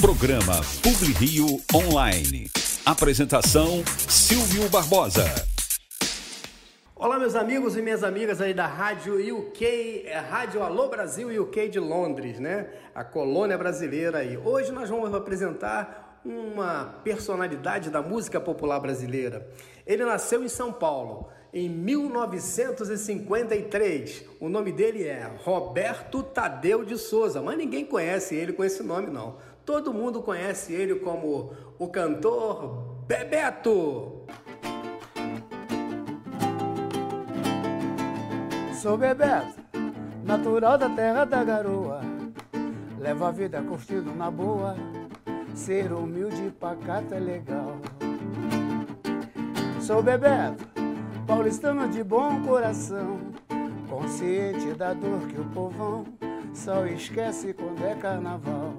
Programa 0.00 0.62
PubliRio 0.82 1.60
Online. 1.74 2.48
Apresentação 2.86 3.84
Silvio 4.08 4.66
Barbosa. 4.70 5.26
Olá, 6.96 7.18
meus 7.18 7.34
amigos 7.34 7.76
e 7.76 7.82
minhas 7.82 8.02
amigas 8.02 8.40
aí 8.40 8.54
da 8.54 8.66
Rádio 8.66 9.16
UK, 9.36 10.04
é 10.06 10.16
Rádio 10.16 10.62
Alô 10.62 10.88
Brasil 10.88 11.42
UK 11.42 11.68
de 11.68 11.78
Londres, 11.78 12.40
né? 12.40 12.70
A 12.94 13.04
colônia 13.04 13.58
brasileira 13.58 14.20
aí. 14.20 14.38
Hoje 14.38 14.72
nós 14.72 14.88
vamos 14.88 15.12
apresentar 15.12 16.22
uma 16.24 16.98
personalidade 17.04 17.90
da 17.90 18.00
música 18.00 18.40
popular 18.40 18.80
brasileira. 18.80 19.46
Ele 19.86 20.06
nasceu 20.06 20.42
em 20.42 20.48
São 20.48 20.72
Paulo 20.72 21.28
em 21.52 21.68
1953. 21.68 24.24
O 24.40 24.48
nome 24.48 24.72
dele 24.72 25.04
é 25.04 25.30
Roberto 25.42 26.22
Tadeu 26.22 26.82
de 26.84 26.96
Souza, 26.96 27.42
mas 27.42 27.58
ninguém 27.58 27.84
conhece 27.84 28.34
ele 28.34 28.54
com 28.54 28.64
esse 28.64 28.82
nome 28.82 29.10
não. 29.10 29.49
Todo 29.64 29.92
mundo 29.92 30.22
conhece 30.22 30.72
ele 30.72 30.96
como 30.96 31.52
o 31.78 31.88
cantor 31.88 32.84
Bebeto. 33.06 34.24
Sou 38.80 38.96
Bebeto, 38.96 39.60
natural 40.24 40.78
da 40.78 40.88
terra 40.88 41.24
da 41.24 41.44
garoa. 41.44 42.00
Levo 42.98 43.24
a 43.24 43.30
vida 43.30 43.62
curtindo 43.62 44.14
na 44.14 44.30
boa. 44.30 44.74
Ser 45.54 45.92
humilde 45.92 46.46
e 46.46 46.50
pacato 46.50 47.14
é 47.14 47.18
legal. 47.18 47.76
Sou 49.80 50.02
Bebeto, 50.02 50.64
paulistano 51.26 51.88
de 51.88 52.02
bom 52.02 52.42
coração. 52.42 53.18
Consciente 53.88 54.72
da 54.74 54.94
dor 54.94 55.26
que 55.28 55.40
o 55.40 55.44
povão 55.46 56.04
só 56.54 56.86
esquece 56.86 57.52
quando 57.52 57.84
é 57.84 57.94
carnaval. 57.94 58.74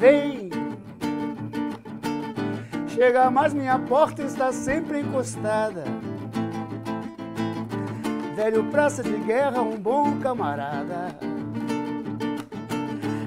Vem! 0.00 0.50
Chega 2.88 3.30
mais, 3.30 3.54
minha 3.54 3.78
porta 3.78 4.24
está 4.24 4.52
sempre 4.52 4.98
encostada 5.00 5.84
velho 8.42 8.64
praça 8.70 9.02
de 9.02 9.18
guerra, 9.18 9.60
um 9.60 9.76
bom 9.76 10.18
camarada. 10.18 11.14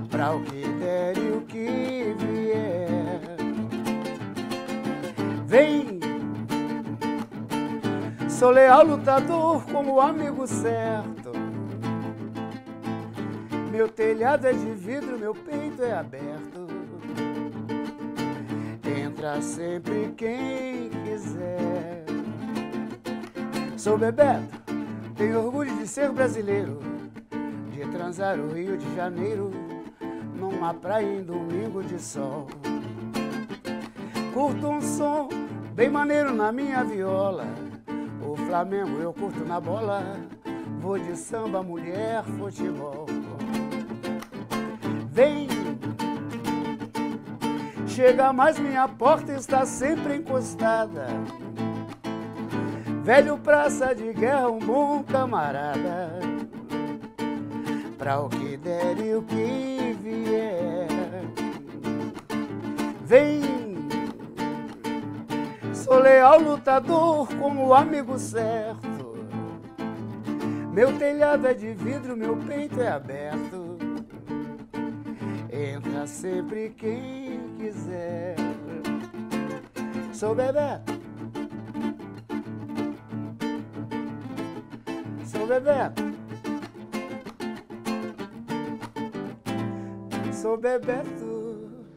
Pra 0.09 0.33
o 0.33 0.41
que 0.41 0.67
der 0.80 1.15
e 1.15 1.30
o 1.38 1.41
que 1.41 2.15
vier. 2.17 3.21
Vem! 5.45 5.99
Sou 8.27 8.49
leal 8.49 8.83
lutador 8.83 9.63
como 9.71 10.02
amigo 10.02 10.47
certo. 10.47 11.22
Meu 13.73 13.89
telhado 13.89 14.45
é 14.45 14.53
de 14.53 14.71
vidro, 14.71 15.17
meu 15.17 15.33
peito 15.33 15.81
é 15.81 15.93
aberto. 15.93 16.67
Entra 19.03 19.41
sempre 19.41 20.13
quem 20.15 20.91
quiser. 21.03 22.05
Sou 23.75 23.97
Bebeto 23.97 24.61
tenho 25.15 25.43
orgulho 25.43 25.75
de 25.77 25.88
ser 25.88 26.11
brasileiro, 26.11 26.80
de 27.71 27.81
transar 27.91 28.39
o 28.39 28.53
Rio 28.53 28.77
de 28.77 28.95
Janeiro 28.95 29.49
numa 30.35 30.71
praia 30.71 31.08
em 31.08 31.23
domingo 31.23 31.83
de 31.83 31.99
sol. 31.99 32.47
Curto 34.35 34.67
um 34.67 34.81
som 34.81 35.30
bem 35.73 35.89
maneiro 35.89 36.31
na 36.31 36.52
minha 36.52 36.83
viola. 36.83 37.47
O 38.21 38.35
Flamengo 38.35 38.99
eu 38.99 39.11
curto 39.11 39.43
na 39.45 39.59
bola. 39.59 40.03
Vou 40.80 40.99
de 40.99 41.15
samba, 41.15 41.63
mulher, 41.63 42.23
futebol. 42.23 43.05
Vem! 45.14 45.47
Chega 47.86 48.33
mais, 48.33 48.58
minha 48.58 48.88
porta 48.88 49.33
está 49.33 49.64
sempre 49.64 50.15
encostada. 50.15 51.05
Velho 53.04 53.37
praça 53.37 53.93
de 53.93 54.11
guerra, 54.11 54.49
um 54.49 54.58
bom 54.58 55.04
camarada. 55.04 56.20
Pra 57.95 58.21
o 58.21 58.27
que 58.27 58.58
der 58.58 58.98
e 58.99 59.14
o 59.14 59.21
que 59.21 59.95
vier. 60.02 60.87
Vem, 63.05 63.43
sou 65.76 65.99
leal 65.99 66.39
lutador 66.39 67.27
como 67.36 67.71
amigo 67.76 68.17
certo. 68.17 69.14
Meu 70.73 70.98
telhado 70.98 71.45
é 71.45 71.54
de 71.54 71.71
vidro, 71.71 72.17
meu 72.17 72.36
peito 72.36 72.82
é 72.82 72.87
aberto. 72.87 73.62
Entra 75.63 76.05
sempre 76.05 76.71
quem 76.71 77.55
quiser. 77.57 78.35
Sou 80.13 80.35
Bebeto 80.35 80.91
Sou 85.25 85.47
Bebeto. 85.47 86.03
Sou 90.33 90.57
Bebeto. 90.57 91.93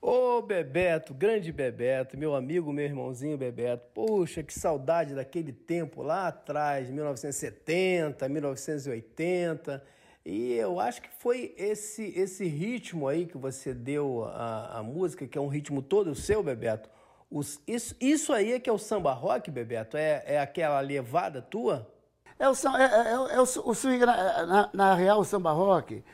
Ô 0.00 0.38
oh, 0.38 0.42
Bebeto, 0.42 1.14
grande 1.14 1.52
Bebeto, 1.52 2.18
meu 2.18 2.34
amigo, 2.34 2.72
meu 2.72 2.84
irmãozinho 2.84 3.38
Bebeto. 3.38 3.84
Puxa, 3.94 4.42
que 4.42 4.52
saudade 4.52 5.14
daquele 5.14 5.52
tempo 5.52 6.02
lá 6.02 6.28
atrás, 6.28 6.90
1970, 6.90 8.28
1980. 8.28 9.82
E 10.24 10.52
eu 10.52 10.78
acho 10.78 11.02
que 11.02 11.08
foi 11.18 11.52
esse 11.56 12.04
esse 12.16 12.46
ritmo 12.46 13.08
aí 13.08 13.26
que 13.26 13.36
você 13.36 13.74
deu 13.74 14.24
a, 14.24 14.78
a 14.78 14.82
música, 14.82 15.26
que 15.26 15.36
é 15.36 15.40
um 15.40 15.48
ritmo 15.48 15.82
todo 15.82 16.14
seu, 16.14 16.42
Bebeto. 16.42 16.88
Os, 17.30 17.60
isso, 17.66 17.96
isso 18.00 18.32
aí 18.32 18.52
é 18.52 18.60
que 18.60 18.68
é 18.68 18.72
o 18.72 18.78
samba 18.78 19.12
rock, 19.12 19.50
Bebeto? 19.50 19.96
É, 19.96 20.22
é 20.26 20.40
aquela 20.40 20.78
levada 20.80 21.40
tua? 21.40 21.90
É 22.38 22.48
o, 22.48 22.52
é, 22.52 22.82
é, 22.82 23.32
é, 23.32 23.36
é 23.36 23.40
o, 23.40 23.42
o 23.42 23.74
swing, 23.74 24.04
na, 24.04 24.46
na, 24.46 24.70
na, 24.72 24.94
real, 24.94 25.20
o 25.20 25.24
samba 25.24 25.52
rock, 25.52 26.04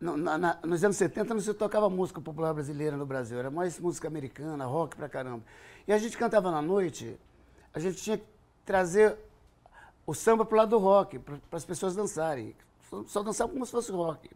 no, 0.00 0.16
na, 0.16 0.58
nos 0.64 0.84
anos 0.84 0.96
70 0.96 1.34
não 1.34 1.40
se 1.40 1.52
tocava 1.54 1.90
música 1.90 2.20
popular 2.20 2.54
brasileira 2.54 2.96
no 2.96 3.06
Brasil, 3.06 3.38
era 3.38 3.50
mais 3.50 3.78
música 3.78 4.08
americana, 4.08 4.64
rock 4.64 4.96
pra 4.96 5.08
caramba. 5.08 5.44
E 5.86 5.92
a 5.92 5.98
gente 5.98 6.16
cantava 6.16 6.50
na 6.50 6.62
noite, 6.62 7.18
a 7.72 7.78
gente 7.78 7.96
tinha 7.96 8.18
que 8.18 8.24
trazer 8.64 9.16
o 10.06 10.14
samba 10.14 10.44
pro 10.44 10.56
lado 10.56 10.70
do 10.70 10.78
rock, 10.78 11.18
para 11.18 11.38
as 11.52 11.64
pessoas 11.64 11.94
dançarem. 11.94 12.54
Só, 13.06 13.22
dançar 13.22 13.48
como 13.48 13.64
se 13.64 13.72
fosse 13.72 13.90
rock. 13.90 14.30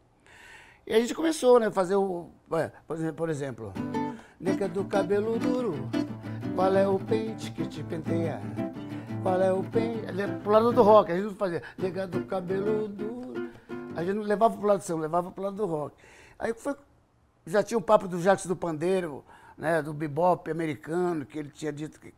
E 0.86 0.94
a 0.94 1.00
gente 1.00 1.14
começou, 1.14 1.60
né, 1.60 1.70
fazer 1.70 1.96
o. 1.96 2.30
por 2.86 2.96
exemplo, 2.96 3.14
por 3.14 3.28
exemplo, 3.28 3.72
nega 4.41 4.69
do 4.69 4.84
cabelo 4.84 5.38
duro, 5.38 5.88
qual 6.54 6.74
é 6.74 6.88
o 6.88 6.98
pente 6.98 7.50
que 7.52 7.66
te 7.66 7.82
penteia? 7.82 8.41
Qual 9.22 9.41
é 9.41 9.52
o 9.52 9.62
pen? 9.64 10.02
Pro 10.42 10.52
lado 10.52 10.72
do 10.72 10.82
rock, 10.82 11.12
a 11.12 11.14
gente 11.16 11.26
não 11.26 11.34
fazia. 11.34 11.62
Negado 11.76 12.18
do 12.18 12.26
cabelo 12.26 12.88
duro. 12.88 13.50
A 13.97 14.04
gente 14.04 14.16
não 14.16 14.22
levava 14.22 14.56
pro 14.56 14.66
lado 14.66 14.78
do 14.78 14.84
samba, 14.84 15.02
levava 15.02 15.30
pro 15.30 15.42
lado 15.42 15.56
do 15.56 15.66
rock. 15.66 15.97
Aí 16.38 16.54
foi. 16.54 16.74
Já 17.44 17.62
tinha 17.62 17.78
o 17.78 17.82
papo 17.82 18.06
do 18.06 18.20
Jacques 18.20 18.47
do 18.47 18.54
Pandeiro, 18.54 19.24
né, 19.56 19.82
do 19.82 19.92
bebop 19.92 20.50
americano, 20.50 21.24
que 21.24 21.38
ele 21.38 21.48
tinha 21.48 21.72
dito 21.72 21.98
que, 21.98 22.12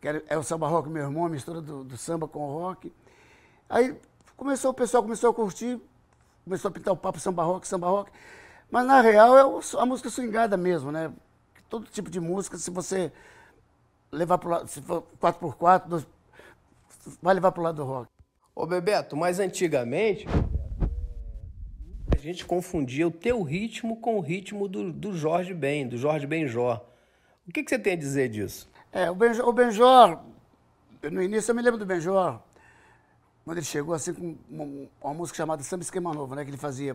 que 0.00 0.08
era, 0.08 0.22
é 0.26 0.36
o 0.36 0.42
samba 0.42 0.66
rock, 0.66 0.88
meu 0.88 1.04
irmão, 1.04 1.28
mistura 1.28 1.60
do, 1.60 1.84
do 1.84 1.96
samba 1.96 2.26
com 2.26 2.44
rock. 2.46 2.92
Aí 3.68 3.96
começou, 4.36 4.70
o 4.70 4.74
pessoal 4.74 5.02
começou 5.02 5.30
a 5.30 5.34
curtir, 5.34 5.80
começou 6.44 6.68
a 6.68 6.72
pintar 6.72 6.94
o 6.94 6.96
papo 6.96 7.18
samba 7.18 7.42
rock, 7.42 7.66
samba 7.66 7.88
rock. 7.88 8.10
Mas 8.70 8.86
na 8.86 9.00
real 9.00 9.36
é 9.38 9.42
a 9.78 9.86
música 9.86 10.10
swingada 10.10 10.56
mesmo, 10.56 10.90
né? 10.90 11.12
Todo 11.68 11.86
tipo 11.86 12.10
de 12.10 12.20
música, 12.20 12.56
se 12.56 12.70
você 12.70 13.12
levar 14.10 14.38
para 14.38 14.50
lado, 14.50 14.68
se 14.68 14.80
for 14.80 15.04
4x4, 15.20 16.06
vai 17.20 17.34
levar 17.34 17.52
para 17.52 17.60
o 17.60 17.64
lado 17.64 17.76
do 17.76 17.84
rock. 17.84 18.08
Ô 18.54 18.66
Bebeto, 18.66 19.16
mas 19.16 19.40
antigamente 19.40 20.26
a 22.12 22.16
gente 22.16 22.44
confundia 22.44 23.06
o 23.06 23.10
teu 23.10 23.42
ritmo 23.42 24.00
com 24.00 24.16
o 24.16 24.20
ritmo 24.20 24.68
do, 24.68 24.92
do 24.92 25.12
Jorge 25.12 25.52
Ben, 25.52 25.86
do 25.86 25.98
Jorge 25.98 26.26
Benjor. 26.26 26.80
O 27.46 27.52
que, 27.52 27.62
que 27.62 27.68
você 27.68 27.78
tem 27.78 27.94
a 27.94 27.96
dizer 27.96 28.28
disso? 28.28 28.68
É, 28.92 29.10
o 29.10 29.14
Benjor, 29.14 29.48
o 29.48 29.52
Benjor, 29.52 30.20
no 31.02 31.22
início 31.22 31.50
eu 31.50 31.54
me 31.54 31.62
lembro 31.62 31.78
do 31.78 31.84
Benjor, 31.84 32.40
quando 33.44 33.58
ele 33.58 33.66
chegou 33.66 33.94
assim 33.94 34.14
com 34.14 34.36
uma, 34.48 34.88
uma 35.02 35.14
música 35.14 35.36
chamada 35.36 35.62
Samba 35.62 35.82
Esquema 35.82 36.12
Novo, 36.12 36.34
né, 36.34 36.44
que 36.44 36.50
ele 36.50 36.56
fazia. 36.56 36.94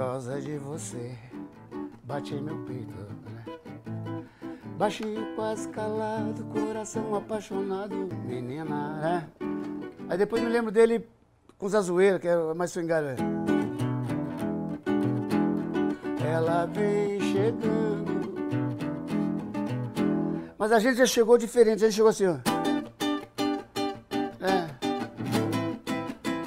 causa 0.00 0.40
de 0.40 0.56
você, 0.56 1.14
bate 2.04 2.34
em 2.34 2.42
meu 2.42 2.56
peito, 2.64 2.92
né? 3.30 3.44
Baixinho, 4.78 5.34
quase 5.36 5.68
calado, 5.68 6.42
coração 6.44 7.14
apaixonado, 7.14 7.94
menina, 8.24 8.96
né? 8.96 9.28
Aí 10.08 10.16
depois 10.16 10.42
me 10.42 10.48
lembro 10.48 10.70
dele 10.72 11.06
com 11.60 11.68
Zazueira, 11.68 12.18
que 12.18 12.26
é 12.26 12.54
mais 12.54 12.72
swingado. 12.72 13.08
Ela 16.26 16.64
vem 16.66 17.20
chegando. 17.20 18.10
Mas 20.56 20.72
a 20.72 20.78
gente 20.78 20.96
já 20.96 21.06
chegou 21.06 21.36
diferente, 21.36 21.84
a 21.84 21.88
gente 21.88 21.96
chegou 21.96 22.08
assim, 22.08 22.26
ó. 22.26 22.38
É. 24.40 24.66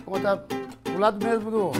Conta 0.03 0.43
o 0.95 0.99
lado 0.99 1.23
mesmo 1.23 1.51
do, 1.51 1.71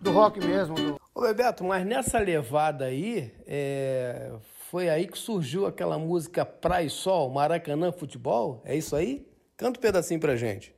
do 0.00 0.12
rock 0.12 0.38
mesmo. 0.38 0.76
Do... 0.76 1.00
Ô 1.12 1.22
Bebeto, 1.22 1.64
mas 1.64 1.84
nessa 1.84 2.20
levada 2.20 2.84
aí, 2.84 3.32
é, 3.48 4.30
foi 4.70 4.88
aí 4.88 5.08
que 5.08 5.18
surgiu 5.18 5.66
aquela 5.66 5.98
música 5.98 6.46
Praia 6.46 6.86
e 6.86 6.90
Sol, 6.90 7.30
Maracanã 7.30 7.90
Futebol? 7.90 8.62
É 8.64 8.76
isso 8.76 8.94
aí? 8.94 9.26
Canta 9.56 9.78
um 9.78 9.82
pedacinho 9.82 10.20
pra 10.20 10.36
gente. 10.36 10.74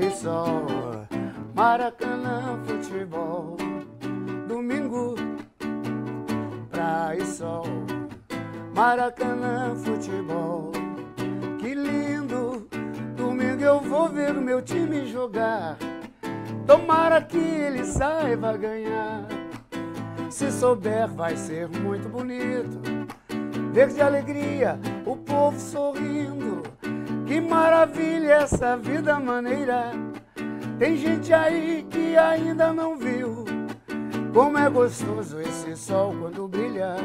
E 0.00 0.10
Sol, 0.10 0.66
Maracanã 1.54 2.58
Futebol, 2.64 3.56
domingo, 4.48 5.14
Praia 6.70 7.18
e 7.18 7.26
Sol, 7.26 7.64
Maracanã 8.74 9.76
Futebol, 9.76 10.72
que 11.60 11.74
lindo, 11.74 12.66
domingo 13.14 13.62
eu 13.62 13.78
vou 13.78 14.08
ver 14.08 14.36
o 14.36 14.40
meu 14.40 14.62
time 14.62 15.06
jogar. 15.06 15.76
Tomara 16.66 17.20
que 17.20 17.38
ele 17.38 17.84
saiba 17.84 18.56
ganhar. 18.56 19.28
Se 20.30 20.50
souber, 20.50 21.06
vai 21.08 21.36
ser 21.36 21.68
muito 21.68 22.08
bonito. 22.08 22.80
Ver 23.72 23.88
de 23.88 24.00
alegria 24.00 24.78
o 25.06 25.14
povo 25.14 25.60
sorrindo. 25.60 26.62
Que 27.26 27.40
maravilha 27.40 28.32
essa 28.34 28.76
vida 28.76 29.18
maneira. 29.18 29.92
Tem 30.78 30.96
gente 30.96 31.32
aí 31.32 31.86
que 31.90 32.16
ainda 32.16 32.72
não 32.72 32.96
viu. 32.96 33.44
Como 34.32 34.58
é 34.58 34.68
gostoso 34.68 35.40
esse 35.40 35.76
sol 35.76 36.14
quando 36.18 36.48
brilha, 36.48 36.96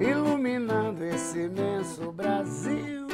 iluminando 0.00 1.04
esse 1.04 1.40
imenso 1.40 2.10
Brasil. 2.12 3.06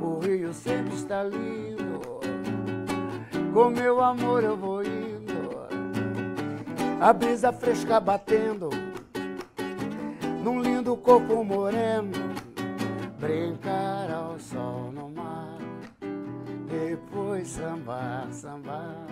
O 0.00 0.18
rio 0.18 0.52
sempre 0.52 0.94
está 0.94 1.22
lindo 1.22 2.00
com 3.52 3.68
meu 3.68 4.00
amor 4.00 4.44
eu 4.44 4.56
vou 4.56 4.82
indo, 4.82 5.58
a 7.00 7.12
brisa 7.12 7.52
fresca 7.52 7.98
batendo 7.98 8.70
num 10.44 10.60
lindo 10.60 10.96
corpo 10.96 11.42
moreno, 11.42 12.12
brincar 13.20 14.10
ao 14.10 14.38
sol 14.38 14.90
no 14.92 15.10
mar, 15.10 15.58
depois 16.66 17.48
sambar, 17.48 18.32
sambar, 18.32 19.06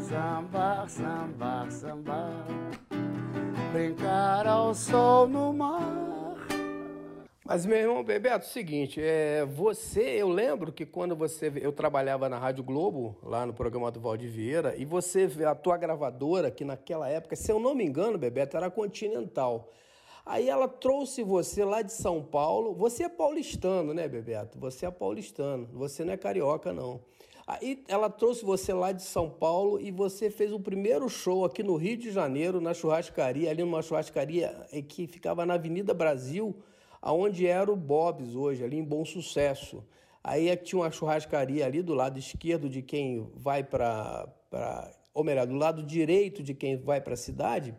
sambar, 0.00 0.88
sambar, 0.88 1.70
sambar, 1.70 2.46
brincar 3.70 4.46
ao 4.46 4.74
sol 4.74 5.28
no 5.28 5.52
mar. 5.52 6.38
Mas, 7.44 7.66
meu 7.66 7.76
irmão 7.76 8.02
Bebeto, 8.02 8.46
é 8.46 8.48
o 8.48 8.50
seguinte, 8.50 8.98
é, 8.98 9.44
você, 9.44 10.00
eu 10.00 10.30
lembro 10.30 10.72
que 10.72 10.86
quando 10.86 11.14
você, 11.14 11.52
eu 11.56 11.70
trabalhava 11.70 12.30
na 12.30 12.38
Rádio 12.38 12.64
Globo, 12.64 13.18
lá 13.22 13.44
no 13.44 13.52
programa 13.52 13.90
do 13.90 14.00
Valdir 14.00 14.30
Vieira, 14.30 14.74
e 14.78 14.86
você, 14.86 15.28
a 15.46 15.54
tua 15.54 15.76
gravadora, 15.76 16.50
que 16.50 16.64
naquela 16.64 17.10
época, 17.10 17.36
se 17.36 17.52
eu 17.52 17.60
não 17.60 17.74
me 17.74 17.84
engano, 17.84 18.16
Bebeto, 18.16 18.56
era 18.56 18.70
Continental. 18.70 19.68
Aí 20.24 20.48
ela 20.48 20.68
trouxe 20.68 21.22
você 21.22 21.64
lá 21.64 21.82
de 21.82 21.92
São 21.92 22.22
Paulo, 22.22 22.74
você 22.74 23.04
é 23.04 23.08
paulistano, 23.08 23.92
né, 23.92 24.06
Bebeto? 24.06 24.58
Você 24.58 24.86
é 24.86 24.90
paulistano, 24.90 25.68
você 25.72 26.04
não 26.04 26.12
é 26.12 26.16
carioca, 26.16 26.72
não. 26.72 27.00
Aí 27.44 27.82
ela 27.88 28.08
trouxe 28.08 28.44
você 28.44 28.72
lá 28.72 28.92
de 28.92 29.02
São 29.02 29.28
Paulo 29.28 29.80
e 29.80 29.90
você 29.90 30.30
fez 30.30 30.52
o 30.52 30.60
primeiro 30.60 31.08
show 31.08 31.44
aqui 31.44 31.62
no 31.62 31.74
Rio 31.74 31.96
de 31.96 32.10
Janeiro, 32.10 32.60
na 32.60 32.72
churrascaria, 32.72 33.50
ali 33.50 33.62
numa 33.62 33.82
churrascaria 33.82 34.64
que 34.88 35.08
ficava 35.08 35.44
na 35.44 35.54
Avenida 35.54 35.92
Brasil, 35.92 36.54
aonde 37.00 37.46
era 37.46 37.70
o 37.70 37.76
Bob's 37.76 38.36
hoje, 38.36 38.62
ali 38.62 38.78
em 38.78 38.84
Bom 38.84 39.04
Sucesso. 39.04 39.84
Aí 40.22 40.48
é 40.48 40.56
tinha 40.56 40.80
uma 40.80 40.90
churrascaria 40.90 41.66
ali 41.66 41.82
do 41.82 41.94
lado 41.94 42.16
esquerdo 42.16 42.68
de 42.68 42.80
quem 42.80 43.28
vai 43.34 43.64
para. 43.64 44.28
Ou 45.12 45.24
melhor, 45.24 45.46
do 45.46 45.56
lado 45.56 45.82
direito 45.82 46.42
de 46.44 46.54
quem 46.54 46.76
vai 46.76 47.00
para 47.00 47.14
a 47.14 47.16
cidade. 47.16 47.74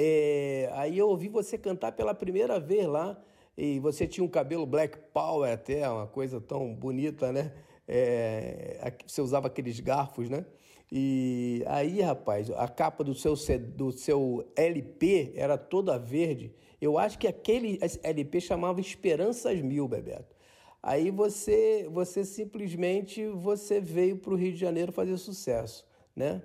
É, 0.00 0.70
aí 0.74 0.96
eu 0.96 1.08
ouvi 1.08 1.26
você 1.26 1.58
cantar 1.58 1.90
pela 1.90 2.14
primeira 2.14 2.60
vez 2.60 2.86
lá. 2.86 3.20
E 3.56 3.80
você 3.80 4.06
tinha 4.06 4.24
um 4.24 4.28
cabelo 4.28 4.64
black 4.64 4.96
power 5.12 5.52
até, 5.52 5.90
uma 5.90 6.06
coisa 6.06 6.40
tão 6.40 6.72
bonita, 6.72 7.32
né? 7.32 7.52
É, 7.88 8.92
você 9.04 9.20
usava 9.20 9.48
aqueles 9.48 9.80
garfos, 9.80 10.30
né? 10.30 10.46
E 10.92 11.64
aí, 11.66 12.00
rapaz, 12.00 12.48
a 12.52 12.68
capa 12.68 13.02
do 13.02 13.12
seu, 13.12 13.34
do 13.74 13.90
seu 13.90 14.48
LP 14.54 15.32
era 15.34 15.58
toda 15.58 15.98
verde. 15.98 16.54
Eu 16.80 16.96
acho 16.96 17.18
que 17.18 17.26
aquele 17.26 17.80
LP 18.04 18.40
chamava 18.40 18.80
Esperanças 18.80 19.60
Mil, 19.60 19.88
Bebeto. 19.88 20.36
Aí 20.80 21.10
você, 21.10 21.88
você 21.90 22.24
simplesmente 22.24 23.26
você 23.26 23.80
veio 23.80 24.16
para 24.16 24.32
o 24.32 24.36
Rio 24.36 24.52
de 24.52 24.58
Janeiro 24.58 24.92
fazer 24.92 25.16
sucesso, 25.16 25.84
né? 26.14 26.40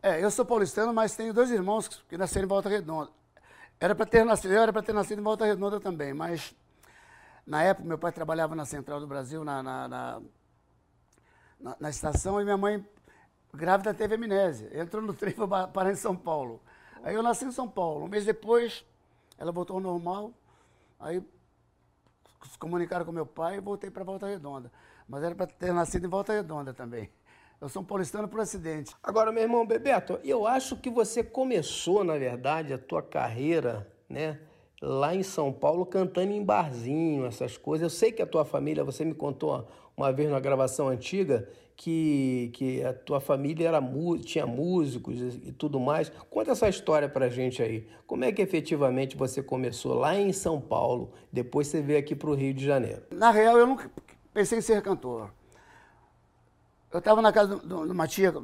É, 0.00 0.22
eu 0.22 0.30
sou 0.30 0.44
paulistano, 0.44 0.92
mas 0.92 1.16
tenho 1.16 1.34
dois 1.34 1.50
irmãos 1.50 1.88
que 1.88 2.16
nasceram 2.16 2.46
em 2.46 2.48
Volta 2.48 2.68
Redonda. 2.68 3.10
Era 3.80 3.94
para 3.94 4.06
ter 4.06 4.24
nascido, 4.24 4.52
eu 4.52 4.62
era 4.62 4.72
para 4.72 4.82
ter 4.82 4.92
nascido 4.92 5.18
em 5.18 5.22
Volta 5.22 5.44
Redonda 5.44 5.80
também, 5.80 6.14
mas 6.14 6.54
na 7.44 7.62
época 7.62 7.88
meu 7.88 7.98
pai 7.98 8.12
trabalhava 8.12 8.54
na 8.54 8.64
Central 8.64 9.00
do 9.00 9.08
Brasil, 9.08 9.44
na, 9.44 9.60
na, 9.60 9.88
na, 9.88 10.20
na, 11.80 11.90
estação, 11.90 12.40
e 12.40 12.44
minha 12.44 12.56
mãe, 12.56 12.86
grávida, 13.52 13.92
teve 13.92 14.14
amnésia. 14.14 14.70
Entrou 14.80 15.02
no 15.02 15.14
trem 15.14 15.34
para 15.34 15.66
parar 15.66 15.90
em 15.90 15.96
São 15.96 16.14
Paulo. 16.14 16.60
Aí 17.02 17.14
eu 17.14 17.22
nasci 17.22 17.44
em 17.44 17.52
São 17.52 17.68
Paulo. 17.68 18.04
Um 18.04 18.08
mês 18.08 18.24
depois, 18.24 18.84
ela 19.36 19.50
voltou 19.50 19.74
ao 19.74 19.80
normal, 19.80 20.32
aí 21.00 21.20
se 22.48 22.58
comunicaram 22.58 23.04
com 23.04 23.10
meu 23.10 23.26
pai 23.26 23.56
e 23.56 23.60
voltei 23.60 23.90
para 23.90 24.04
Volta 24.04 24.28
Redonda. 24.28 24.70
Mas 25.08 25.24
era 25.24 25.34
para 25.34 25.46
ter 25.46 25.72
nascido 25.72 26.06
em 26.06 26.08
Volta 26.10 26.32
Redonda 26.32 26.72
também. 26.72 27.10
Eu 27.60 27.68
sou 27.68 27.82
um 27.82 27.84
paulistano 27.84 28.28
por 28.28 28.38
acidente. 28.38 28.94
Agora, 29.02 29.32
meu 29.32 29.42
irmão 29.42 29.66
Bebeto, 29.66 30.20
eu 30.22 30.46
acho 30.46 30.76
que 30.76 30.88
você 30.88 31.24
começou, 31.24 32.04
na 32.04 32.16
verdade, 32.16 32.72
a 32.72 32.78
tua 32.78 33.02
carreira, 33.02 33.90
né? 34.08 34.38
Lá 34.80 35.12
em 35.12 35.24
São 35.24 35.52
Paulo, 35.52 35.84
cantando 35.84 36.30
em 36.30 36.44
barzinho, 36.44 37.26
essas 37.26 37.56
coisas. 37.56 37.82
Eu 37.82 37.90
sei 37.90 38.12
que 38.12 38.22
a 38.22 38.26
tua 38.26 38.44
família, 38.44 38.84
você 38.84 39.04
me 39.04 39.12
contou 39.12 39.66
uma 39.96 40.12
vez 40.12 40.30
na 40.30 40.38
gravação 40.38 40.88
antiga, 40.88 41.48
que, 41.74 42.52
que 42.54 42.84
a 42.84 42.92
tua 42.92 43.20
família 43.20 43.66
era 43.66 43.82
tinha 44.24 44.46
músicos 44.46 45.20
e 45.20 45.50
tudo 45.50 45.80
mais. 45.80 46.12
Conta 46.30 46.52
essa 46.52 46.68
história 46.68 47.08
pra 47.08 47.28
gente 47.28 47.60
aí. 47.60 47.88
Como 48.06 48.24
é 48.24 48.30
que 48.30 48.40
efetivamente 48.40 49.16
você 49.16 49.42
começou 49.42 49.94
lá 49.94 50.14
em 50.14 50.32
São 50.32 50.60
Paulo, 50.60 51.10
depois 51.32 51.66
você 51.66 51.82
veio 51.82 51.98
aqui 51.98 52.14
para 52.14 52.30
o 52.30 52.34
Rio 52.34 52.54
de 52.54 52.64
Janeiro? 52.64 53.02
Na 53.10 53.32
real, 53.32 53.58
eu 53.58 53.66
nunca 53.66 53.90
pensei 54.32 54.58
em 54.58 54.62
ser 54.62 54.80
cantor. 54.80 55.32
Eu 56.90 57.00
estava 57.00 57.20
na 57.20 57.30
casa 57.30 57.56
de 57.56 57.74
uma 57.74 58.08
tia, 58.08 58.34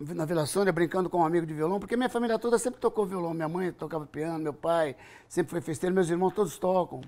na 0.00 0.24
Vila 0.24 0.44
Sônia, 0.44 0.72
brincando 0.72 1.08
com 1.08 1.18
um 1.18 1.24
amigo 1.24 1.46
de 1.46 1.54
violão, 1.54 1.78
porque 1.78 1.96
minha 1.96 2.08
família 2.08 2.36
toda 2.36 2.58
sempre 2.58 2.80
tocou 2.80 3.06
violão. 3.06 3.32
Minha 3.32 3.48
mãe 3.48 3.72
tocava 3.72 4.04
piano, 4.06 4.40
meu 4.42 4.52
pai 4.52 4.96
sempre 5.28 5.52
foi 5.52 5.60
festeiro, 5.60 5.94
meus 5.94 6.10
irmãos 6.10 6.34
todos 6.34 6.58
tocam. 6.58 7.00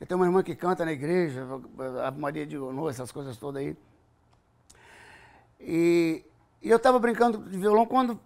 Eu 0.00 0.06
tenho 0.06 0.18
uma 0.18 0.26
irmã 0.26 0.42
que 0.42 0.56
canta 0.56 0.84
na 0.84 0.92
igreja, 0.92 1.46
a 2.04 2.10
Maria 2.10 2.44
de 2.44 2.58
Honor, 2.58 2.90
essas 2.90 3.12
coisas 3.12 3.36
todas 3.36 3.62
aí. 3.62 3.76
E, 5.60 6.24
e 6.60 6.68
eu 6.68 6.76
estava 6.76 6.98
brincando 6.98 7.38
de 7.38 7.56
violão 7.56 7.86
quando 7.86 8.18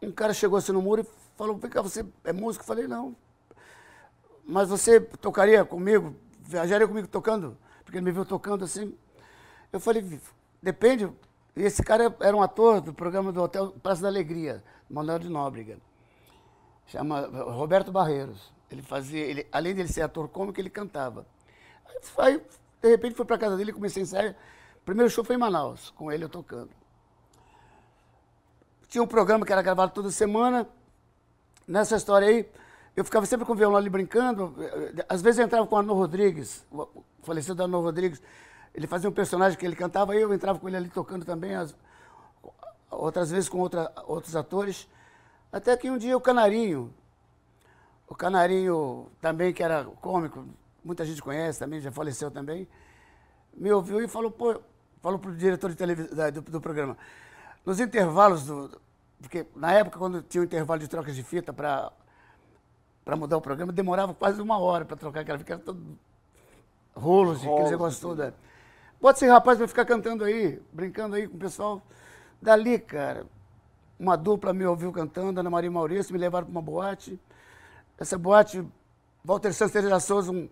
um 0.00 0.12
cara 0.12 0.32
chegou 0.32 0.56
assim 0.56 0.70
no 0.70 0.80
muro 0.80 1.02
e 1.02 1.36
falou: 1.36 1.56
Vem 1.56 1.68
cá, 1.68 1.82
você 1.82 2.06
é 2.22 2.32
músico? 2.32 2.62
Eu 2.62 2.66
falei: 2.66 2.86
Não. 2.86 3.16
Mas 4.46 4.68
você 4.68 5.00
tocaria 5.00 5.64
comigo? 5.64 6.14
Viajaria 6.40 6.86
comigo 6.86 7.08
tocando? 7.08 7.58
Porque 7.84 7.98
ele 7.98 8.04
me 8.04 8.12
viu 8.12 8.24
tocando 8.24 8.64
assim. 8.64 8.96
Eu 9.72 9.80
falei: 9.80 10.20
Depende. 10.62 11.10
Esse 11.56 11.82
cara 11.82 12.14
era 12.20 12.36
um 12.36 12.42
ator 12.42 12.80
do 12.80 12.94
programa 12.94 13.32
do 13.32 13.42
Hotel 13.42 13.72
Praça 13.82 14.02
da 14.02 14.08
Alegria, 14.08 14.62
Manuel 14.88 15.18
de 15.18 15.28
Nóbrega. 15.28 15.78
Chama 16.86 17.20
Roberto 17.52 17.90
Barreiros. 17.90 18.52
Ele 18.70 18.82
fazia, 18.82 19.24
ele, 19.24 19.46
além 19.50 19.74
de 19.74 19.80
ele 19.80 19.88
ser 19.88 20.02
ator 20.02 20.28
cômico, 20.28 20.60
ele 20.60 20.70
cantava. 20.70 21.26
Aí, 22.18 22.40
de 22.80 22.88
repente, 22.88 23.14
fui 23.14 23.24
para 23.24 23.38
casa 23.38 23.56
dele 23.56 23.70
e 23.70 23.74
comecei 23.74 24.02
a 24.02 24.04
ensaiar. 24.04 24.36
O 24.76 24.84
primeiro 24.84 25.10
show 25.10 25.24
foi 25.24 25.36
em 25.36 25.38
Manaus, 25.38 25.90
com 25.90 26.12
ele 26.12 26.24
eu 26.24 26.28
tocando. 26.28 26.70
Tinha 28.88 29.02
um 29.02 29.06
programa 29.06 29.44
que 29.44 29.52
era 29.52 29.62
gravado 29.62 29.92
toda 29.92 30.10
semana. 30.10 30.66
Nessa 31.66 31.96
história 31.96 32.28
aí, 32.28 32.48
eu 32.96 33.04
ficava 33.04 33.26
sempre 33.26 33.44
com 33.44 33.52
o 33.52 33.56
violão 33.56 33.76
ali 33.76 33.90
brincando. 33.90 34.54
Às 35.08 35.20
vezes 35.20 35.38
eu 35.38 35.44
entrava 35.44 35.66
com 35.66 35.74
o 35.74 35.78
Arnô 35.78 35.94
Rodrigues, 35.94 36.64
o 36.70 37.04
falecido 37.22 37.62
Arnô 37.62 37.80
Rodrigues. 37.80 38.22
Ele 38.74 38.86
fazia 38.86 39.08
um 39.08 39.12
personagem 39.12 39.58
que 39.58 39.64
ele 39.64 39.76
cantava, 39.76 40.14
e 40.14 40.20
eu 40.20 40.32
entrava 40.32 40.58
com 40.58 40.68
ele 40.68 40.76
ali 40.76 40.88
tocando 40.88 41.24
também, 41.24 41.54
as, 41.54 41.74
outras 42.90 43.30
vezes 43.30 43.48
com 43.48 43.58
outra, 43.58 43.92
outros 44.06 44.36
atores. 44.36 44.88
Até 45.52 45.76
que 45.76 45.90
um 45.90 45.98
dia 45.98 46.16
o 46.16 46.20
Canarinho, 46.20 46.92
o 48.06 48.14
Canarinho 48.14 49.10
também, 49.20 49.52
que 49.52 49.62
era 49.62 49.84
cômico, 49.84 50.44
muita 50.84 51.04
gente 51.04 51.22
conhece 51.22 51.58
também, 51.58 51.80
já 51.80 51.90
faleceu 51.90 52.30
também, 52.30 52.68
me 53.54 53.72
ouviu 53.72 54.00
e 54.02 54.08
falou, 54.08 54.30
pô, 54.30 54.60
falou 55.00 55.18
para 55.18 55.30
o 55.30 55.36
diretor 55.36 55.70
de 55.70 55.76
televisão, 55.76 56.30
do, 56.32 56.42
do 56.42 56.60
programa, 56.60 56.96
nos 57.64 57.80
intervalos 57.80 58.46
do, 58.46 58.80
porque 59.20 59.46
na 59.54 59.72
época, 59.72 59.98
quando 59.98 60.22
tinha 60.22 60.40
um 60.40 60.44
intervalo 60.44 60.80
de 60.80 60.88
trocas 60.88 61.14
de 61.14 61.22
fita 61.22 61.52
para 61.52 61.92
mudar 63.16 63.36
o 63.36 63.40
programa, 63.40 63.72
demorava 63.72 64.14
quase 64.14 64.40
uma 64.40 64.58
hora 64.58 64.84
para 64.84 64.96
trocar 64.96 65.20
aquela 65.20 65.38
fita, 65.38 65.54
era 65.54 65.62
todo 65.62 65.98
rolos, 66.94 67.42
Rolos, 67.42 67.60
aquele 67.60 67.70
negócio 67.70 68.00
todo. 68.00 68.34
Bota 69.00 69.18
esse 69.18 69.28
rapaz 69.28 69.58
para 69.58 69.68
ficar 69.68 69.84
cantando 69.84 70.24
aí, 70.24 70.60
brincando 70.72 71.14
aí 71.14 71.28
com 71.28 71.36
o 71.36 71.38
pessoal. 71.38 71.80
Dali, 72.42 72.78
cara, 72.78 73.26
uma 73.98 74.16
dupla 74.16 74.52
me 74.52 74.64
ouviu 74.66 74.90
cantando, 74.90 75.38
Ana 75.38 75.50
Maria 75.50 75.70
Maurício, 75.70 76.12
me 76.12 76.18
levaram 76.18 76.46
para 76.46 76.50
uma 76.50 76.62
boate. 76.62 77.18
Essa 77.96 78.18
boate, 78.18 78.66
Walter 79.24 79.52
Santos 79.52 79.72
Teresa 79.72 80.00
Souza, 80.00 80.32
um 80.32 80.48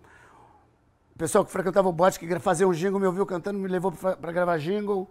pessoal 1.18 1.44
que 1.44 1.50
frequentava 1.50 1.88
o 1.88 1.92
boate, 1.92 2.18
que 2.20 2.38
fazia 2.38 2.68
um 2.68 2.72
jingle, 2.72 3.00
me 3.00 3.06
ouviu 3.06 3.26
cantando, 3.26 3.58
me 3.58 3.68
levou 3.68 3.90
para 3.90 4.32
gravar 4.32 4.58
jingle. 4.58 5.10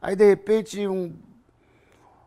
Aí, 0.00 0.14
de 0.14 0.24
repente, 0.24 0.86
um 0.86 1.16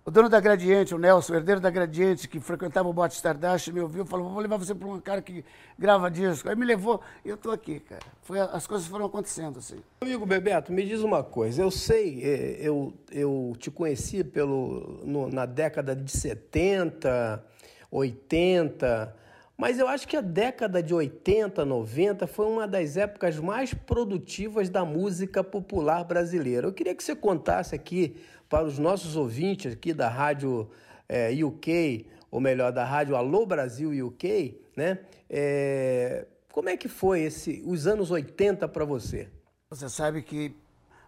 o 0.06 0.12
dono 0.12 0.28
da 0.28 0.40
Gradiente, 0.40 0.94
o 0.94 0.98
Nelson, 0.98 1.34
o 1.34 1.36
herdeiro 1.38 1.62
da 1.62 1.70
Gradiente, 1.70 2.28
que 2.28 2.38
frequentava 2.40 2.90
o 2.90 2.94
Bote 2.94 3.16
Stardust, 3.16 3.72
me 3.72 3.80
ouviu 3.80 4.04
e 4.04 4.08
falou: 4.08 4.30
vou 4.30 4.42
levar 4.42 4.58
você 4.58 4.76
para 4.76 4.88
um 4.88 5.00
cara 5.00 5.22
que 5.22 5.46
grava 5.80 6.12
disco. 6.12 6.50
Aí 6.50 6.56
me 6.56 6.66
levou 6.66 7.00
e 7.24 7.30
eu 7.30 7.36
estou 7.36 7.54
aqui, 7.54 7.80
cara. 7.80 8.04
Foi, 8.22 8.38
as 8.40 8.68
coisas 8.68 8.86
foram 8.86 9.06
acontecendo 9.06 9.60
assim. 9.60 9.78
Amigo 10.02 10.26
Bebeto, 10.26 10.74
me 10.74 10.84
diz 10.84 11.00
uma 11.00 11.24
coisa. 11.24 11.62
Eu 11.62 11.72
sei, 11.72 12.22
é, 12.22 12.58
eu, 12.60 12.94
eu 13.12 13.54
te 13.58 13.72
conheci 13.72 14.26
pelo, 14.26 15.00
no, 15.06 15.30
na 15.30 15.46
década 15.46 15.96
de 15.96 16.12
70, 16.12 17.42
80, 17.90 19.16
mas 19.58 19.80
eu 19.80 19.88
acho 19.88 20.06
que 20.06 20.18
a 20.18 20.22
década 20.22 20.84
de 20.84 20.94
80, 20.94 21.64
90 21.64 22.28
foi 22.28 22.48
uma 22.48 22.68
das 22.68 22.98
épocas 22.98 23.40
mais 23.40 23.74
produtivas 23.74 24.68
da 24.68 24.84
música 24.84 25.42
popular 25.42 26.04
brasileira. 26.04 26.68
Eu 26.68 26.74
queria 26.74 26.94
que 26.94 27.02
você 27.02 27.16
contasse 27.16 27.74
aqui 27.74 28.18
para 28.54 28.68
os 28.68 28.78
nossos 28.78 29.16
ouvintes 29.16 29.74
aqui 29.74 29.96
da 29.96 30.08
rádio 30.08 30.70
é, 31.10 31.32
UK, 31.44 32.06
ou 32.30 32.40
melhor, 32.40 32.72
da 32.72 32.86
rádio 32.86 33.16
Alô 33.16 33.48
Brasil 33.48 34.06
UK, 34.06 34.62
né? 34.78 35.00
É, 35.28 36.28
como 36.52 36.70
é 36.70 36.78
que 36.78 36.88
foi 36.88 37.22
esse, 37.22 37.64
os 37.66 37.88
anos 37.88 38.12
80 38.12 38.68
para 38.68 38.86
você? 38.86 39.28
Você 39.72 39.90
sabe 39.90 40.22
que 40.22 40.56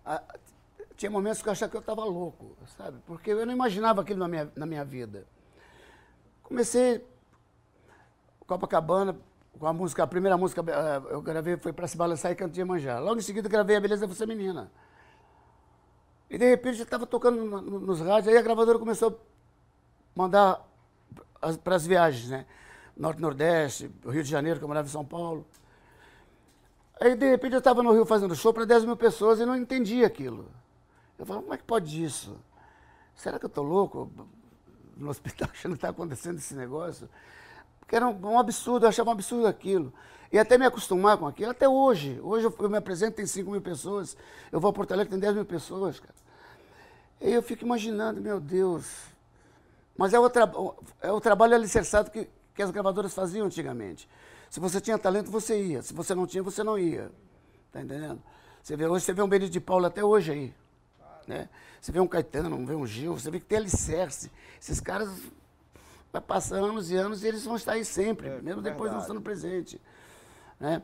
a, 0.04 0.24
tinha 0.98 1.12
momentos 1.12 1.44
que 1.44 1.48
eu 1.48 1.52
achava 1.52 1.70
que 1.70 1.78
eu 1.78 1.82
estava 1.82 2.04
louco, 2.04 2.58
sabe? 2.76 2.98
Porque 3.06 3.30
eu 3.30 3.46
não 3.46 3.54
imaginava 3.54 4.02
aquilo 4.02 4.22
na 4.22 4.28
minha, 4.28 4.52
na 4.56 4.66
minha 4.66 4.84
vida. 4.84 5.28
Comecei 6.42 7.06
Copacabana, 8.48 9.16
com 9.60 9.68
a 9.68 9.74
música, 9.74 10.02
a 10.02 10.08
primeira 10.08 10.36
música 10.36 10.64
eh, 10.68 11.14
eu 11.14 11.22
gravei 11.22 11.58
foi 11.58 11.72
para 11.72 11.86
se 11.86 11.96
balançar 11.96 12.32
e 12.32 12.36
canto 12.36 12.54
de 12.54 12.64
manjar. 12.64 13.00
Logo 13.04 13.20
em 13.20 13.24
seguida 13.24 13.48
gravei 13.48 13.76
A 13.76 13.80
Beleza 13.80 14.08
Você 14.08 14.26
Menina. 14.26 14.72
E 16.30 16.38
de 16.38 16.50
repente 16.50 16.78
já 16.78 16.84
estava 16.84 17.06
tocando 17.06 17.44
no, 17.44 17.62
no, 17.62 17.80
nos 17.80 18.00
rádios, 18.00 18.28
aí 18.28 18.38
a 18.38 18.42
gravadora 18.42 18.80
começou 18.80 19.10
a 19.10 20.20
mandar 20.20 20.66
para 21.64 21.76
as 21.76 21.86
viagens, 21.86 22.30
né? 22.30 22.46
Norte 22.98 23.22
Nordeste, 23.22 23.92
Rio 24.06 24.24
de 24.24 24.30
Janeiro, 24.30 24.60
que 24.60 24.64
eu 24.64 24.68
morava 24.68 24.88
em 24.88 24.92
São 24.92 25.06
Paulo. 25.06 25.46
Aí 27.00 27.16
de 27.16 27.30
repente 27.30 27.54
eu 27.54 27.60
estava 27.60 27.84
no 27.84 27.92
Rio 27.92 28.06
fazendo 28.06 28.36
show 28.36 28.54
para 28.54 28.66
10 28.66 28.86
mil 28.86 28.96
pessoas 28.96 29.40
e 29.40 29.46
não 29.46 29.56
entendia 29.56 30.08
aquilo. 30.08 30.50
Eu 31.20 31.26
falava, 31.26 31.44
como 31.44 31.54
é 31.54 31.58
que 31.58 31.64
pode 31.64 32.04
isso? 32.04 32.38
Será 33.16 33.38
que 33.38 33.46
eu 33.46 33.50
estou 33.50 33.64
louco? 33.64 34.12
No 34.96 35.10
hospital 35.10 35.50
achando 35.54 35.74
que 35.74 35.78
está 35.78 35.90
acontecendo 35.90 36.38
esse 36.38 36.56
negócio? 36.56 37.10
Porque 37.80 37.96
era 37.96 38.08
um, 38.08 38.26
um, 38.26 38.40
absurdo, 38.40 38.86
eu 38.86 38.90
achava 38.90 39.10
um 39.10 39.14
absurdo 39.14 39.46
aquilo. 39.46 39.94
E 40.32 40.40
até 40.40 40.58
me 40.58 40.66
acostumar 40.66 41.18
com 41.18 41.28
aquilo, 41.28 41.52
até 41.52 41.68
hoje. 41.68 42.20
Hoje 42.22 42.46
eu, 42.46 42.56
eu 42.60 42.70
me 42.70 42.78
apresento, 42.78 43.18
tem 43.18 43.26
5 43.26 43.50
mil 43.50 43.62
pessoas. 43.62 44.18
Eu 44.52 44.60
vou 44.60 44.70
a 44.70 44.74
Porto 44.74 44.92
Alegre, 44.92 45.12
tem 45.12 45.20
10 45.20 45.36
mil 45.36 45.46
pessoas, 45.46 46.00
cara. 46.00 46.16
E 47.22 47.32
eu 47.32 47.42
fico 47.42 47.64
imaginando, 47.64 48.22
meu 48.22 48.40
Deus. 48.40 48.86
Mas 49.98 50.14
é 50.14 50.20
o, 50.20 50.30
tra 50.30 50.52
é 51.02 51.12
o 51.12 51.22
trabalho 51.22 51.56
alicerçado 51.56 52.12
que, 52.12 52.28
que 52.54 52.62
as 52.62 52.72
gravadoras 52.72 53.14
faziam 53.14 53.46
antigamente. 53.46 54.10
Se 54.50 54.60
você 54.60 54.82
tinha 54.82 54.98
talento, 54.98 55.32
você 55.32 55.62
ia. 55.62 55.82
Se 55.82 55.94
você 55.94 56.14
não 56.14 56.28
tinha, 56.28 56.44
você 56.44 56.64
não 56.64 56.78
ia. 56.78 57.12
Tá 57.72 57.82
entendendo? 57.82 58.22
Você 58.62 58.76
vê, 58.76 58.88
hoje 58.88 59.06
você 59.06 59.14
vê 59.14 59.22
um 59.22 59.28
Benito 59.28 59.52
de 59.52 59.60
Paula 59.60 59.88
até 59.88 60.04
hoje 60.04 60.32
aí. 60.32 60.54
Né? 61.28 61.50
Você 61.80 61.92
vê 61.92 62.00
um 62.00 62.08
Caetano, 62.08 62.66
vê 62.66 62.76
um 62.76 62.86
Gil, 62.86 63.14
você 63.14 63.30
vê 63.30 63.40
que 63.40 63.46
tem 63.46 63.58
alicerce. 63.58 64.32
Esses 64.60 64.80
caras 64.80 65.10
vai 66.12 66.22
passar 66.22 66.58
anos 66.58 66.90
e 66.90 66.96
anos 66.96 67.24
e 67.24 67.28
eles 67.28 67.44
vão 67.44 67.56
estar 67.56 67.74
aí 67.74 67.84
sempre, 67.84 68.28
é, 68.28 68.42
mesmo 68.42 68.62
depois 68.62 68.92
não 68.92 69.00
estando 69.00 69.22
presente. 69.22 69.80
Né? 70.60 70.82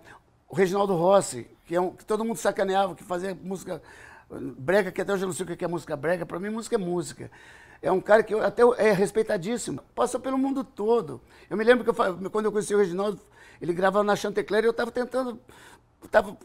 O 0.48 0.56
Reginaldo 0.56 0.96
Rossi, 0.96 1.50
que, 1.66 1.75
é 1.75 1.82
um, 1.82 1.92
que 1.92 2.06
todo 2.06 2.25
mundo 2.25 2.38
sacaneava, 2.38 2.96
que 2.96 3.04
fazia 3.04 3.38
música 3.42 3.82
brega, 4.58 4.92
que 4.92 5.01
até 5.01 5.13
hoje 5.13 5.24
eu 5.24 5.28
não 5.28 5.34
sei 5.34 5.46
o 5.46 5.58
que 5.58 5.66
é 5.66 5.68
música 5.68 5.96
brega, 5.96 6.25
para 6.25 6.40
mim 6.40 6.50
música 6.50 6.75
é 6.75 6.78
música. 6.78 7.32
É 7.82 7.92
um 7.92 8.00
cara 8.00 8.22
que 8.22 8.34
eu, 8.34 8.44
até 8.44 8.62
é 8.78 8.92
respeitadíssimo, 8.92 9.82
passou 9.96 10.20
pelo 10.20 10.38
mundo 10.38 10.63
todo. 10.63 11.20
Eu 11.50 11.58
me 11.58 11.63
lembro 11.63 11.84
que 11.84 11.90
eu, 11.90 12.30
quando 12.30 12.46
eu 12.46 12.51
conheci 12.51 12.75
o 12.75 12.78
Reginaldo, 12.78 13.20
ele 13.60 13.74
gravava 13.74 14.04
na 14.04 14.16
Chantecler 14.16 14.63
e 14.63 14.68
eu 14.68 14.72
estava 14.72 14.92
tentando, 14.92 15.40
tava 16.10 16.38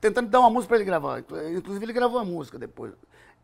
tentando 0.00 0.28
dar 0.28 0.40
uma 0.40 0.50
música 0.50 0.68
para 0.68 0.76
ele 0.78 0.84
gravar. 0.84 1.20
Inclusive 1.20 1.84
ele 1.84 1.92
gravou 1.92 2.18
a 2.18 2.24
música 2.24 2.58
depois, 2.58 2.92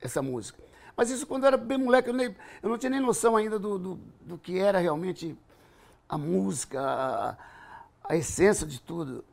essa 0.01 0.23
música. 0.23 0.63
Mas 0.97 1.11
isso 1.11 1.27
quando 1.27 1.45
eu 1.45 1.49
era 1.49 1.57
bem 1.57 1.79
moleque, 1.79 2.09
eu, 2.09 2.15
nem, 2.15 2.35
eu 2.63 2.69
não 2.69 2.79
tinha 2.79 2.91
nem 2.91 3.01
noção 3.01 3.37
ainda 3.37 3.59
do, 3.59 3.79
do, 3.79 4.01
do 4.21 4.39
que 4.39 4.59
era 4.59 4.79
realmente 4.79 5.37
a 6.09 6.19
música, 6.19 6.81
a, 6.81 7.37
a 8.05 8.17
essência 8.17 8.67
de 8.67 8.81
tudo. 8.81 9.25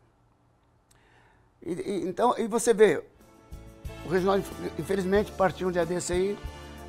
E, 1.66 1.74
e, 1.74 2.08
então, 2.08 2.36
e 2.38 2.48
você 2.48 2.74
vê, 2.74 3.04
o 4.06 4.10
Reginaldo 4.10 4.46
infelizmente 4.78 5.32
partiu 5.32 5.68
um 5.68 5.72
dia 5.72 5.86
desse 5.86 6.14
aí, 6.14 6.38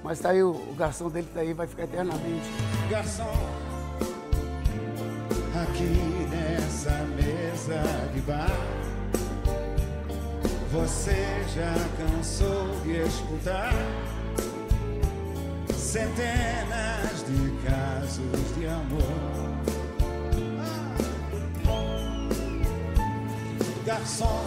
mas 0.03 0.19
está 0.19 0.31
aí 0.31 0.43
o, 0.43 0.51
o 0.51 0.75
garçom 0.77 1.11
dele 1.11 1.27
está 1.27 1.41
aí, 1.41 1.53
vai 1.53 1.67
ficar 1.67 1.85
eternamente. 1.85 2.49
Garçom, 2.89 3.33
aqui 5.63 6.29
nessa 6.31 6.93
mesa 7.17 7.83
de 8.15 8.21
bar, 8.23 8.51
você 10.73 11.45
já 11.55 11.75
cansou 11.99 12.81
de 12.83 13.03
escutar? 13.03 13.73
centenas 15.91 17.25
de 17.27 17.69
casos 17.69 18.55
de 18.55 18.65
amor. 18.65 19.40
Garçom, 23.85 24.45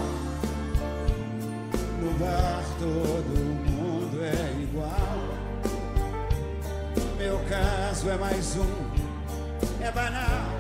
no 2.00 2.12
bar 2.20 2.64
todo 2.78 3.40
mundo 3.68 4.24
é 4.24 4.62
igual. 4.62 4.94
Meu 7.18 7.40
caso 7.50 8.10
é 8.12 8.18
mais 8.18 8.56
um, 8.58 9.84
é 9.84 9.92
banal. 9.92 10.52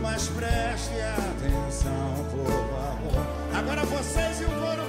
Mas 0.00 0.28
preste 0.28 0.94
atenção, 1.00 2.24
por 2.30 2.46
favor. 2.46 3.26
Agora 3.54 3.84
vocês 3.84 4.40
e 4.40 4.44
o 4.44 4.48
coro 4.48 4.87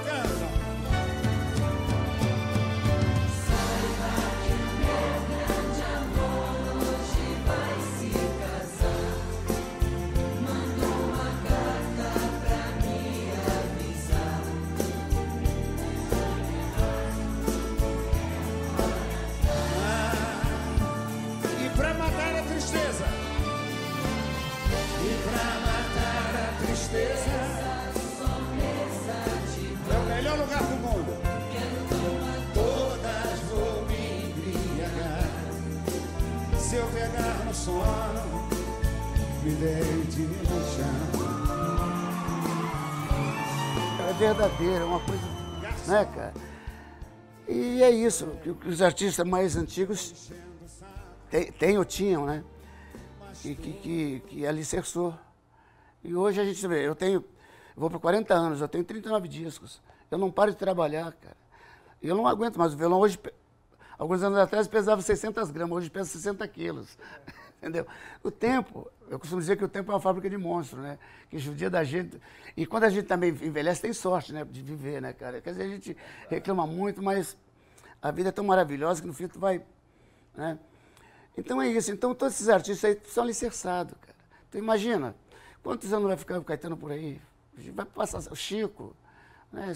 verdadeira, 44.12 44.86
uma 44.86 45.00
coisa, 45.00 45.24
né, 45.88 46.04
cara? 46.04 46.34
E 47.48 47.82
é 47.82 47.90
isso, 47.90 48.26
que 48.42 48.50
os 48.68 48.80
artistas 48.80 49.26
mais 49.26 49.56
antigos 49.56 50.30
têm, 51.58 51.76
ou 51.76 51.84
tinham, 51.84 52.24
né? 52.24 52.44
Que, 53.42 53.56
que, 53.56 53.72
que, 53.72 54.22
que 54.28 54.46
alicerçou. 54.46 55.18
E 56.04 56.14
hoje 56.14 56.40
a 56.40 56.44
gente 56.44 56.64
vê, 56.68 56.86
eu 56.86 56.94
tenho, 56.94 57.14
eu 57.14 57.24
vou 57.74 57.90
para 57.90 57.98
40 57.98 58.32
anos, 58.32 58.60
eu 58.60 58.68
tenho 58.68 58.84
39 58.84 59.26
discos. 59.26 59.82
Eu 60.08 60.18
não 60.18 60.30
paro 60.30 60.52
de 60.52 60.56
trabalhar, 60.56 61.10
cara. 61.14 61.36
E 62.00 62.06
eu 62.06 62.14
não 62.14 62.28
aguento 62.28 62.58
mais. 62.58 62.74
O 62.74 62.76
violão 62.76 63.00
hoje, 63.00 63.18
alguns 64.00 64.22
anos 64.22 64.38
atrás, 64.38 64.66
pesava 64.66 65.02
600 65.02 65.50
gramas, 65.50 65.76
hoje 65.76 65.90
pesa 65.90 66.08
60 66.08 66.48
quilos. 66.48 66.96
Entendeu? 67.60 67.86
O 68.22 68.30
tempo, 68.30 68.90
eu 69.10 69.18
costumo 69.18 69.42
dizer 69.42 69.58
que 69.58 69.64
o 69.64 69.68
tempo 69.68 69.92
é 69.92 69.94
uma 69.94 70.00
fábrica 70.00 70.30
de 70.30 70.38
monstros, 70.38 70.82
né? 70.82 70.98
Que 71.28 71.38
judia 71.38 71.68
da 71.68 71.84
gente. 71.84 72.18
E 72.56 72.64
quando 72.64 72.84
a 72.84 72.88
gente 72.88 73.04
também 73.04 73.28
envelhece, 73.28 73.82
tem 73.82 73.92
sorte, 73.92 74.32
né? 74.32 74.42
De 74.50 74.62
viver, 74.62 75.02
né, 75.02 75.12
cara? 75.12 75.42
Quer 75.42 75.50
dizer, 75.50 75.64
a 75.64 75.68
gente 75.68 75.94
reclama 76.30 76.66
muito, 76.66 77.02
mas 77.02 77.36
a 78.00 78.10
vida 78.10 78.30
é 78.30 78.32
tão 78.32 78.42
maravilhosa 78.42 79.02
que 79.02 79.06
no 79.06 79.12
fim 79.12 79.28
tu 79.28 79.38
vai 79.38 79.62
Né? 80.34 80.58
Então 81.36 81.60
é 81.60 81.68
isso. 81.68 81.92
Então 81.92 82.14
todos 82.14 82.36
esses 82.36 82.48
artistas 82.48 82.90
aí 82.90 82.98
são 83.06 83.22
alicerçados, 83.22 83.92
cara. 84.00 84.16
Então 84.48 84.58
imagina, 84.58 85.14
quantos 85.62 85.92
anos 85.92 86.08
vai 86.08 86.16
ficar 86.16 86.38
o 86.38 86.44
Caetano 86.44 86.76
por 86.78 86.90
aí? 86.90 87.20
Vai 87.74 87.84
passar 87.84 88.32
o 88.32 88.36
Chico. 88.36 88.96
Né? 89.52 89.74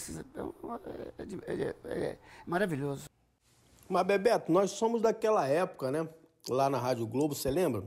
É, 1.18 1.52
é, 1.52 1.74
é, 1.84 1.94
é 1.94 2.18
maravilhoso. 2.46 3.04
Mas, 3.88 4.06
Bebeto, 4.06 4.50
nós 4.50 4.70
somos 4.72 5.02
daquela 5.02 5.46
época, 5.46 5.90
né? 5.90 6.08
Lá 6.48 6.68
na 6.70 6.78
Rádio 6.78 7.06
Globo, 7.06 7.34
você 7.34 7.50
lembra? 7.50 7.84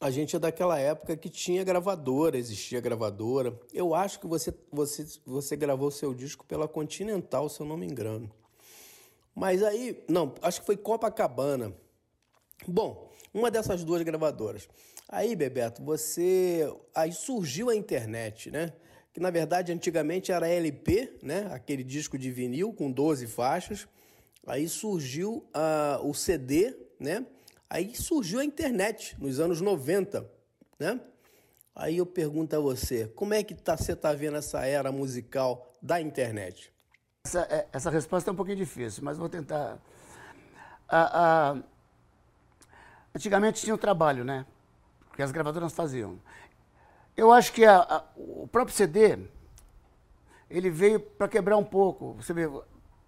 A 0.00 0.10
gente 0.10 0.36
é 0.36 0.38
daquela 0.38 0.78
época 0.78 1.16
que 1.16 1.28
tinha 1.28 1.64
gravadora, 1.64 2.38
existia 2.38 2.80
gravadora. 2.80 3.58
Eu 3.72 3.94
acho 3.94 4.20
que 4.20 4.26
você, 4.26 4.54
você, 4.70 5.04
você 5.26 5.56
gravou 5.56 5.90
seu 5.90 6.14
disco 6.14 6.46
pela 6.46 6.68
Continental, 6.68 7.48
se 7.48 7.60
eu 7.60 7.66
não 7.66 7.76
me 7.76 7.86
engano. 7.86 8.30
Mas 9.34 9.62
aí, 9.62 10.04
não, 10.08 10.34
acho 10.40 10.60
que 10.60 10.66
foi 10.66 10.76
Copacabana. 10.76 11.72
Bom, 12.66 13.10
uma 13.34 13.50
dessas 13.50 13.84
duas 13.84 14.02
gravadoras. 14.02 14.68
Aí, 15.08 15.34
Bebeto, 15.34 15.82
você. 15.82 16.72
Aí 16.94 17.12
surgiu 17.12 17.70
a 17.70 17.74
internet, 17.74 18.50
né? 18.50 18.72
Que 19.12 19.20
na 19.20 19.30
verdade 19.30 19.72
antigamente 19.72 20.30
era 20.30 20.48
LP, 20.48 21.18
né? 21.22 21.48
Aquele 21.50 21.82
disco 21.82 22.18
de 22.18 22.30
vinil 22.30 22.72
com 22.72 22.90
12 22.90 23.26
faixas. 23.26 23.88
Aí 24.48 24.66
surgiu 24.66 25.46
uh, 25.54 26.08
o 26.08 26.14
CD, 26.14 26.74
né? 26.98 27.26
Aí 27.68 27.94
surgiu 27.94 28.40
a 28.40 28.44
internet 28.44 29.14
nos 29.20 29.38
anos 29.38 29.60
90, 29.60 30.26
né? 30.78 30.98
Aí 31.76 31.98
eu 31.98 32.06
pergunto 32.06 32.56
a 32.56 32.58
você, 32.58 33.06
como 33.08 33.34
é 33.34 33.42
que 33.44 33.54
tá, 33.54 33.76
você 33.76 33.92
está 33.92 34.14
vendo 34.14 34.38
essa 34.38 34.64
era 34.64 34.90
musical 34.90 35.70
da 35.82 36.00
internet? 36.00 36.72
Essa, 37.26 37.42
é, 37.42 37.68
essa 37.70 37.90
resposta 37.90 38.30
é 38.30 38.32
um 38.32 38.36
pouquinho 38.36 38.56
difícil, 38.56 39.04
mas 39.04 39.18
vou 39.18 39.28
tentar. 39.28 39.78
A, 40.88 41.50
a... 41.52 41.62
Antigamente 43.14 43.60
tinha 43.60 43.74
o 43.74 43.78
trabalho, 43.78 44.24
né? 44.24 44.46
Que 45.14 45.20
as 45.20 45.30
gravadoras 45.30 45.74
faziam. 45.74 46.18
Eu 47.14 47.30
acho 47.30 47.52
que 47.52 47.66
a, 47.66 47.80
a, 47.80 48.04
o 48.16 48.48
próprio 48.48 48.74
CD, 48.74 49.18
ele 50.48 50.70
veio 50.70 50.98
para 50.98 51.28
quebrar 51.28 51.58
um 51.58 51.64
pouco. 51.64 52.14
Você 52.14 52.32
vê, 52.32 52.48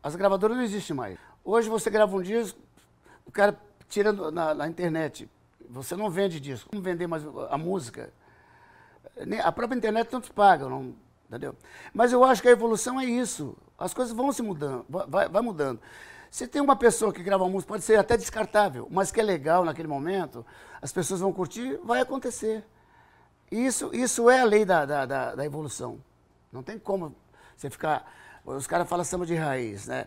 as 0.03 0.15
gravadoras 0.15 0.55
não 0.55 0.65
existem 0.65 0.95
mais. 0.95 1.30
Hoje 1.45 1.69
você 1.69 1.91
grava 1.91 2.17
um 2.17 2.23
disco, 2.23 2.59
o 3.25 3.31
cara 3.31 3.59
tira 3.89 4.13
na, 4.13 4.55
na 4.55 4.69
internet. 4.69 5.29
Você 5.69 5.97
não 5.97 6.11
vende 6.11 6.41
disco. 6.41 6.69
Como 6.71 6.83
vender 6.83 7.07
mais 7.07 7.23
a 7.49 7.57
música? 7.57 8.13
A 9.45 9.53
própria 9.53 9.77
internet 9.77 10.09
tantos 10.09 10.31
pagam, 10.31 10.69
não, 10.69 10.95
entendeu? 11.29 11.55
Mas 11.93 12.13
eu 12.13 12.25
acho 12.25 12.43
que 12.43 12.49
a 12.49 12.53
evolução 12.53 13.01
é 13.01 13.05
isso. 13.05 13.57
As 13.79 13.95
coisas 13.95 14.15
vão 14.15 14.33
se 14.33 14.43
mudando, 14.43 14.85
vai, 14.89 15.29
vai 15.29 15.43
mudando. 15.43 15.81
Se 16.31 16.47
tem 16.47 16.63
uma 16.63 16.77
pessoa 16.77 17.13
que 17.13 17.23
grava 17.23 17.49
música, 17.49 17.73
pode 17.73 17.83
ser 17.83 17.99
até 17.99 18.17
descartável, 18.17 18.87
mas 18.91 19.11
que 19.11 19.21
é 19.21 19.23
legal 19.23 19.65
naquele 19.65 19.89
momento, 19.89 20.47
as 20.81 20.93
pessoas 20.93 21.21
vão 21.21 21.33
curtir, 21.33 21.79
vai 21.83 22.01
acontecer. 22.01 22.65
Isso, 23.51 23.91
isso 23.93 24.31
é 24.31 24.41
a 24.41 24.45
lei 24.45 24.65
da, 24.65 24.87
da, 24.87 25.07
da, 25.07 25.35
da 25.35 25.45
evolução. 25.45 25.99
Não 26.53 26.63
tem 26.63 26.79
como 26.79 27.17
você 27.57 27.69
ficar. 27.69 28.13
Os 28.45 28.67
caras 28.67 28.89
falam 28.89 29.05
samba 29.05 29.27
de 29.27 29.35
raiz, 29.35 29.87
né? 29.87 30.07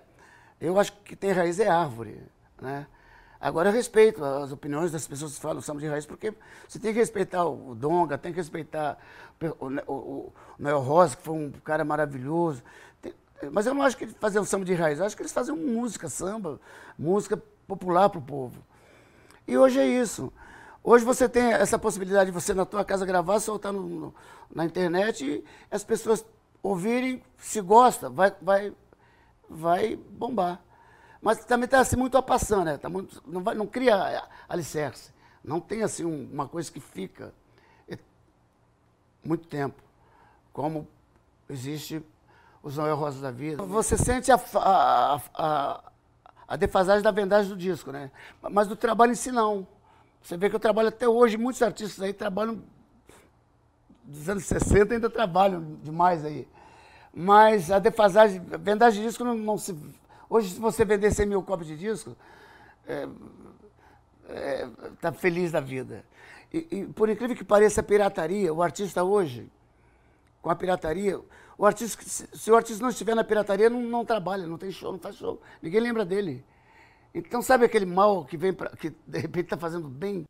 Eu 0.63 0.79
acho 0.79 0.93
que 1.03 1.13
tem 1.13 1.33
raiz 1.33 1.59
é 1.59 1.67
árvore, 1.67 2.23
né? 2.61 2.87
Agora 3.37 3.67
eu 3.67 3.73
respeito 3.73 4.23
as 4.23 4.49
opiniões 4.49 4.93
das 4.93 5.05
pessoas 5.05 5.35
que 5.35 5.41
falam 5.41 5.61
samba 5.61 5.81
de 5.81 5.87
raiz, 5.87 6.05
porque 6.05 6.33
você 6.65 6.79
tem 6.79 6.93
que 6.93 6.99
respeitar 6.99 7.45
o 7.45 7.75
Donga, 7.75 8.17
tem 8.17 8.31
que 8.31 8.37
respeitar 8.37 8.97
o, 9.59 10.31
Noel 10.57 10.79
Rosa, 10.79 11.17
que 11.17 11.21
foi 11.21 11.33
um 11.33 11.51
cara 11.51 11.83
maravilhoso. 11.83 12.63
Mas 13.51 13.65
eu 13.65 13.73
não 13.73 13.81
acho 13.81 13.97
que 13.97 14.05
eles 14.05 14.15
fazem 14.17 14.41
samba 14.45 14.63
de 14.63 14.73
raiz, 14.73 14.99
eu 14.99 15.05
acho 15.05 15.17
que 15.17 15.21
eles 15.21 15.33
fazem 15.33 15.53
música, 15.53 16.07
samba, 16.07 16.61
música 16.97 17.35
popular 17.67 18.07
para 18.09 18.19
o 18.19 18.23
povo. 18.23 18.63
E 19.45 19.57
hoje 19.57 19.81
é 19.81 19.85
isso. 19.85 20.31
Hoje 20.81 21.03
você 21.03 21.27
tem 21.27 21.51
essa 21.51 21.77
possibilidade 21.77 22.31
de 22.31 22.33
você 22.33 22.53
na 22.53 22.65
tua 22.65 22.85
casa 22.85 23.05
gravar, 23.05 23.41
soltar 23.41 23.73
no, 23.73 23.81
no, 23.81 24.15
na 24.49 24.63
internet 24.63 25.25
e 25.25 25.43
as 25.69 25.83
pessoas 25.83 26.25
ouvirem, 26.61 27.21
se 27.37 27.59
gosta, 27.59 28.09
vai, 28.09 28.33
vai, 28.41 28.73
vai 29.53 29.95
bombar. 29.95 30.61
Mas 31.21 31.45
também 31.45 31.65
está 31.65 31.79
assim 31.79 31.95
muito 31.95 32.17
a 32.17 32.21
passando, 32.21 32.65
né? 32.65 32.77
Tá 32.77 32.89
muito, 32.89 33.23
não, 33.25 33.41
vai, 33.41 33.55
não 33.55 33.65
cria 33.65 34.27
alicerce. 34.49 35.13
Não 35.43 35.59
tem 35.59 35.83
assim 35.83 36.03
um, 36.03 36.29
uma 36.31 36.47
coisa 36.47 36.71
que 36.71 36.79
fica 36.79 37.33
muito 39.23 39.47
tempo, 39.47 39.81
como 40.51 40.87
existe 41.49 42.03
os 42.61 42.77
Noel 42.77 42.95
Rosas 42.95 43.21
da 43.21 43.31
Vida. 43.31 43.63
Você 43.63 43.97
sente 43.97 44.31
a, 44.31 44.39
a, 44.55 45.21
a, 45.33 45.83
a, 46.47 46.55
defasagem 46.55 47.01
da 47.01 47.11
vendagem 47.11 47.49
do 47.49 47.57
disco, 47.57 47.91
né? 47.91 48.11
Mas 48.41 48.67
do 48.67 48.75
trabalho 48.75 49.13
em 49.13 49.15
si 49.15 49.31
não. 49.31 49.65
Você 50.21 50.37
vê 50.37 50.49
que 50.49 50.55
eu 50.55 50.59
trabalho 50.59 50.89
até 50.89 51.07
hoje, 51.07 51.37
muitos 51.37 51.61
artistas 51.61 52.01
aí 52.01 52.13
trabalham 52.13 52.61
dos 54.03 54.27
anos 54.27 54.45
60 54.45 54.93
ainda 54.93 55.09
trabalham 55.09 55.77
demais 55.81 56.23
aí. 56.25 56.47
Mas 57.13 57.69
a 57.69 57.77
defasagem, 57.77 58.41
vendagem 58.59 59.01
de 59.01 59.07
disco 59.07 59.23
não, 59.23 59.35
não 59.35 59.57
se 59.57 59.73
Hoje, 60.33 60.49
se 60.49 60.59
você 60.59 60.83
vender 60.83 61.13
100 61.13 61.27
mil 61.27 61.43
cópias 61.43 61.67
de 61.67 61.77
disco, 61.77 62.17
está 62.81 64.33
é, 64.33 64.61
é, 64.63 64.69
tá 64.99 65.11
feliz 65.13 65.51
da 65.51 65.59
vida. 65.59 66.03
E, 66.51 66.67
e, 66.71 66.85
por 66.87 67.07
incrível 67.07 67.35
que 67.35 67.43
pareça, 67.43 67.81
a 67.81 67.83
pirataria, 67.83 68.51
o 68.51 68.63
artista 68.63 69.03
hoje, 69.03 69.47
com 70.41 70.49
a 70.49 70.55
pirataria, 70.55 71.21
o 71.55 71.65
artista, 71.67 72.03
se 72.03 72.49
o 72.49 72.55
artista 72.55 72.81
não 72.81 72.89
estiver 72.89 73.13
na 73.13 73.23
pirataria, 73.23 73.69
não, 73.69 73.79
não 73.79 74.03
trabalha, 74.03 74.47
não 74.47 74.57
tem 74.57 74.71
show, 74.71 74.91
não 74.91 74.97
faz 74.97 75.17
show. 75.17 75.39
Ninguém 75.61 75.81
lembra 75.81 76.03
dele. 76.03 76.43
Então, 77.13 77.43
sabe 77.43 77.65
aquele 77.65 77.85
mal 77.85 78.25
que 78.25 78.35
vem 78.35 78.51
pra, 78.51 78.71
que 78.71 78.89
de 79.05 79.19
repente 79.19 79.45
está 79.45 79.57
fazendo 79.57 79.87
bem? 79.87 80.23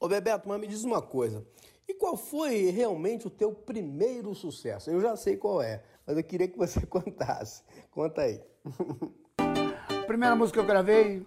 Ô 0.00 0.08
Bebeto, 0.08 0.48
mas 0.48 0.60
me 0.60 0.66
diz 0.66 0.82
uma 0.82 1.00
coisa. 1.00 1.46
E 1.86 1.94
qual 1.94 2.16
foi 2.16 2.70
realmente 2.70 3.28
o 3.28 3.30
teu 3.30 3.52
primeiro 3.52 4.34
sucesso? 4.34 4.90
Eu 4.90 5.00
já 5.00 5.16
sei 5.16 5.36
qual 5.36 5.62
é, 5.62 5.84
mas 6.08 6.16
eu 6.16 6.24
queria 6.24 6.48
que 6.48 6.56
você 6.56 6.80
contasse. 6.88 7.62
Conta 7.90 8.22
aí. 8.22 8.40
primeira 10.06 10.34
música 10.34 10.58
que 10.58 10.64
eu 10.64 10.66
gravei. 10.66 11.22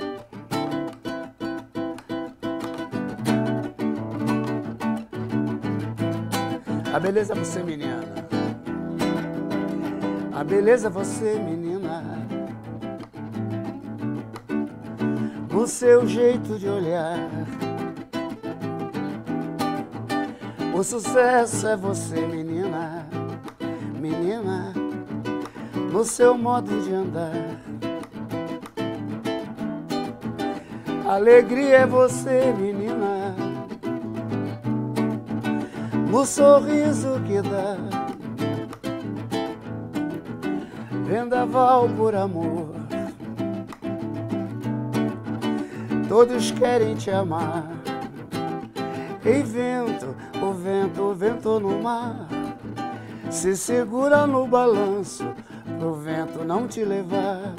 A 6.91 6.99
beleza 6.99 7.33
é 7.33 7.35
você, 7.35 7.61
menina. 7.61 8.03
A 10.33 10.43
beleza 10.43 10.87
é 10.87 10.89
você, 10.89 11.35
menina. 11.35 12.03
O 15.55 15.67
seu 15.67 16.07
jeito 16.07 16.57
de 16.57 16.67
olhar. 16.67 17.19
O 20.73 20.83
sucesso 20.83 21.67
é 21.67 21.77
você, 21.77 22.19
menina. 22.25 23.07
Menina. 23.99 24.60
No 25.91 26.05
seu 26.05 26.37
modo 26.37 26.81
de 26.81 26.93
andar. 26.93 27.59
Alegria 31.05 31.79
é 31.79 31.85
você, 31.85 32.53
menina, 32.57 33.35
no 36.09 36.25
sorriso 36.25 37.19
que 37.27 37.41
dá. 37.41 37.75
Vendaval 41.05 41.89
por 41.89 42.15
amor, 42.15 42.69
todos 46.07 46.51
querem 46.51 46.95
te 46.95 47.11
amar. 47.11 47.69
Ei, 49.25 49.43
vento, 49.43 50.15
o 50.41 50.53
vento, 50.53 51.01
o 51.01 51.13
vento 51.13 51.59
no 51.59 51.81
mar, 51.81 52.27
se 53.31 53.55
segura 53.55 54.27
no 54.27 54.45
balanço, 54.45 55.25
pro 55.79 55.93
vento 55.93 56.43
não 56.43 56.67
te 56.67 56.83
levar. 56.83 57.55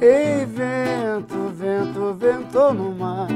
Ei, 0.00 0.46
vento, 0.46 1.36
vento, 1.52 2.14
vento 2.14 2.72
no 2.72 2.92
mar. 2.94 3.28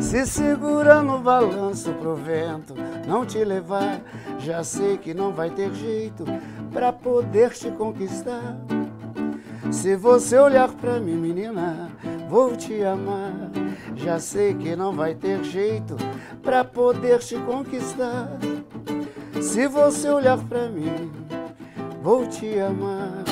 Se 0.00 0.26
segura 0.26 1.00
no 1.02 1.20
balanço 1.20 1.92
pro 1.94 2.16
vento 2.16 2.74
não 3.06 3.24
te 3.24 3.42
levar. 3.44 4.00
Já 4.38 4.62
sei 4.64 4.98
que 4.98 5.14
não 5.14 5.32
vai 5.32 5.50
ter 5.50 5.72
jeito 5.72 6.24
pra 6.72 6.92
poder 6.92 7.50
te 7.50 7.70
conquistar. 7.70 8.56
Se 9.70 9.96
você 9.96 10.36
olhar 10.36 10.68
pra 10.68 11.00
mim, 11.00 11.16
menina, 11.16 11.90
vou 12.28 12.56
te 12.56 12.84
amar. 12.84 13.50
Já 13.96 14.18
sei 14.18 14.54
que 14.54 14.76
não 14.76 14.92
vai 14.92 15.14
ter 15.14 15.42
jeito 15.44 15.96
pra 16.42 16.64
poder 16.64 17.20
te 17.20 17.36
conquistar. 17.36 18.28
Se 19.40 19.66
você 19.66 20.08
olhar 20.08 20.38
pra 20.38 20.68
mim, 20.68 21.12
vou 22.02 22.26
te 22.26 22.58
amar. 22.58 23.24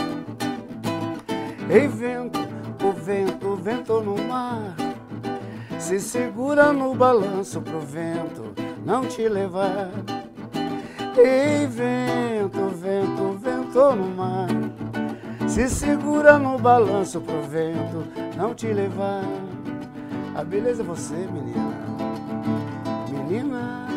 Ei, 1.70 1.86
vento, 1.88 2.38
o 2.84 2.92
vento, 2.92 3.56
vento 3.56 4.00
no 4.00 4.16
mar. 4.24 4.74
Se 5.78 6.00
segura 6.00 6.72
no 6.72 6.94
balanço 6.94 7.60
pro 7.60 7.80
vento 7.80 8.52
não 8.84 9.02
te 9.02 9.28
levar. 9.28 9.90
Ei, 11.16 11.66
vento, 11.66 12.68
vento, 12.68 13.38
vento 13.38 13.94
no 13.94 14.08
mar. 14.16 14.48
Se 15.48 15.68
segura 15.68 16.38
no 16.38 16.58
balanço 16.58 17.20
pro 17.20 17.42
vento 17.42 18.04
não 18.36 18.54
te 18.54 18.66
levar. 18.66 19.22
A 20.34 20.42
beleza 20.42 20.82
é 20.82 20.86
você, 20.86 21.14
menina. 21.14 21.76
Menina. 23.10 23.91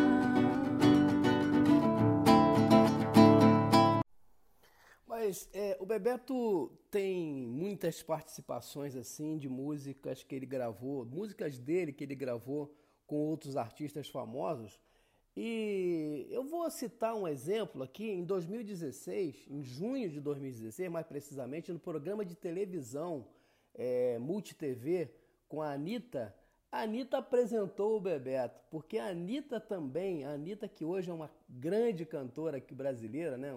Mas 5.26 5.48
é, 5.52 5.76
o 5.80 5.84
Bebeto 5.84 6.70
tem 6.88 7.48
muitas 7.48 8.00
participações 8.00 8.94
assim 8.94 9.36
de 9.36 9.48
músicas 9.48 10.22
que 10.22 10.32
ele 10.36 10.46
gravou, 10.46 11.04
músicas 11.04 11.58
dele 11.58 11.92
que 11.92 12.04
ele 12.04 12.14
gravou 12.14 12.72
com 13.08 13.16
outros 13.16 13.56
artistas 13.56 14.08
famosos. 14.08 14.78
E 15.36 16.28
eu 16.30 16.44
vou 16.44 16.70
citar 16.70 17.12
um 17.16 17.26
exemplo 17.26 17.82
aqui 17.82 18.08
em 18.08 18.22
2016, 18.22 19.48
em 19.50 19.64
junho 19.64 20.08
de 20.08 20.20
2016, 20.20 20.88
mais 20.92 21.04
precisamente, 21.04 21.72
no 21.72 21.80
programa 21.80 22.24
de 22.24 22.36
televisão 22.36 23.26
é, 23.74 24.20
Multitv 24.20 25.08
com 25.48 25.60
a 25.60 25.72
Anitta. 25.72 26.32
A 26.70 26.82
Anitta 26.82 27.18
apresentou 27.18 27.96
o 27.96 28.00
Bebeto, 28.00 28.60
porque 28.70 28.96
a 28.96 29.08
Anitta 29.08 29.58
também, 29.58 30.24
a 30.24 30.34
Anitta 30.34 30.68
que 30.68 30.84
hoje 30.84 31.10
é 31.10 31.12
uma 31.12 31.32
grande 31.48 32.06
cantora 32.06 32.58
aqui 32.58 32.76
brasileira, 32.76 33.36
né? 33.36 33.52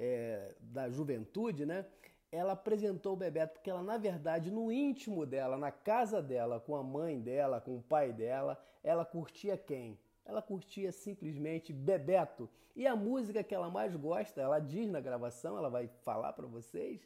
É, 0.00 0.54
da 0.58 0.88
juventude, 0.88 1.66
né? 1.66 1.84
Ela 2.32 2.52
apresentou 2.52 3.12
o 3.12 3.16
Bebeto 3.16 3.54
porque 3.54 3.68
ela, 3.68 3.82
na 3.82 3.98
verdade, 3.98 4.50
no 4.50 4.72
íntimo 4.72 5.26
dela, 5.26 5.58
na 5.58 5.70
casa 5.70 6.22
dela, 6.22 6.58
com 6.58 6.74
a 6.74 6.82
mãe 6.82 7.20
dela, 7.20 7.60
com 7.60 7.76
o 7.76 7.82
pai 7.82 8.12
dela, 8.12 8.58
ela 8.82 9.04
curtia 9.04 9.56
quem? 9.58 9.98
Ela 10.24 10.40
curtia 10.40 10.90
simplesmente 10.90 11.72
Bebeto. 11.72 12.48
E 12.74 12.86
a 12.86 12.96
música 12.96 13.42
que 13.42 13.54
ela 13.54 13.68
mais 13.68 13.94
gosta, 13.94 14.40
ela 14.40 14.58
diz 14.58 14.88
na 14.88 15.00
gravação, 15.00 15.58
ela 15.58 15.68
vai 15.68 15.90
falar 16.02 16.32
para 16.32 16.46
vocês, 16.46 17.00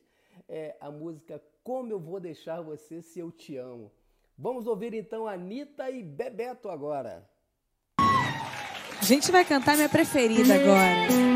é 0.49 0.77
a 0.81 0.91
música 0.91 1.43
Como 1.65 1.91
Eu 1.91 1.99
Vou 1.99 2.21
Deixar 2.21 2.61
Você 2.61 3.03
Se 3.03 3.19
Eu 3.19 3.33
Te 3.33 3.57
Amo. 3.57 3.91
Vamos 4.39 4.67
ouvir 4.67 4.95
então 4.95 5.27
Anitta 5.27 5.91
e 5.91 6.03
Bebeto 6.03 6.69
agora. 6.69 7.29
A 7.99 9.05
gente 9.05 9.33
vai 9.33 9.45
cantar 9.45 9.75
minha 9.75 9.89
preferida 9.89 10.55
agora. 10.55 11.34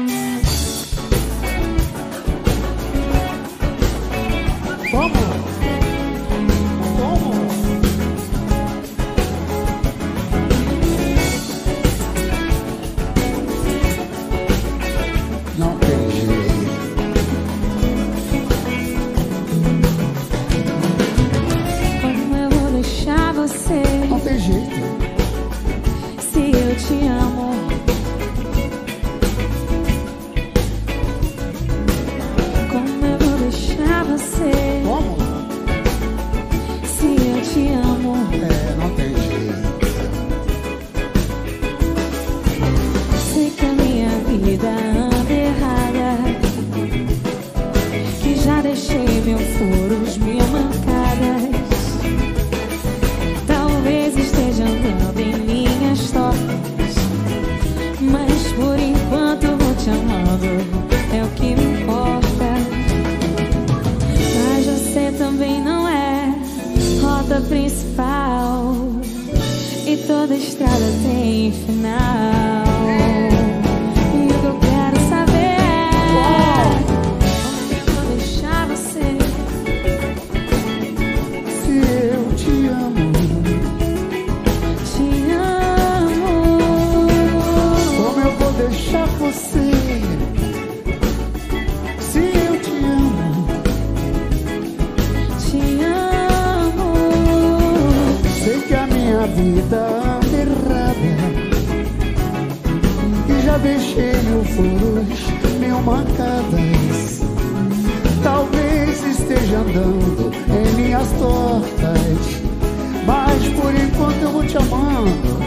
te 114.49 114.57
amando 114.57 115.39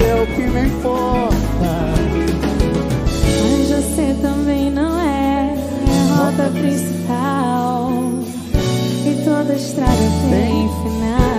é 0.00 0.14
o 0.20 0.26
que 0.26 0.42
me 0.42 0.66
importa. 0.66 1.36
Mas 3.42 3.68
você 3.70 4.16
também 4.20 4.70
não 4.70 4.98
é 5.00 5.54
a 5.86 6.16
rota 6.16 6.50
principal. 6.50 7.92
E 9.06 9.24
toda 9.24 9.54
estrada 9.54 9.92
tem 10.28 10.68
final. 10.82 11.37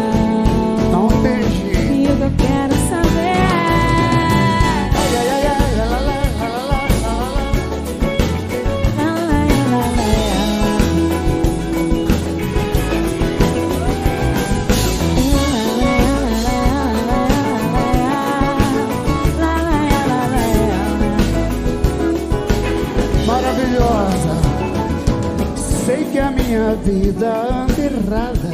vida 26.83 27.27
anda 27.27 27.81
errada 27.81 28.51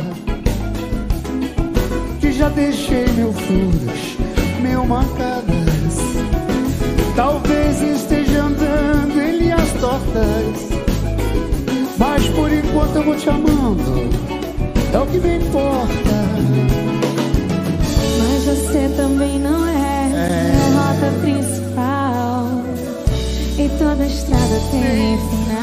Que 2.20 2.32
já 2.32 2.50
deixei 2.50 3.06
mil 3.10 3.34
furos, 3.34 4.18
mil 4.62 4.86
marcadas 4.86 5.56
Talvez 7.16 7.82
esteja 7.82 8.44
andando 8.44 9.22
em 9.22 9.38
linhas 9.38 9.72
tortas 9.80 10.70
Mas 11.98 12.28
por 12.30 12.52
enquanto 12.52 12.96
eu 12.96 13.04
vou 13.04 13.16
te 13.16 13.30
amando 13.30 14.10
É 14.94 15.00
o 15.00 15.06
que 15.06 15.20
me 15.20 15.38
importa. 15.38 16.16
Mas 18.20 18.46
você 18.46 18.90
também 18.98 19.40
não 19.40 19.68
é, 19.68 20.12
é. 20.14 20.52
a 20.56 20.94
rota 20.94 21.20
principal 21.22 22.62
E 23.58 23.70
toda 23.78 24.06
estrada 24.06 24.60
tem, 24.72 25.18
fim 25.18 25.55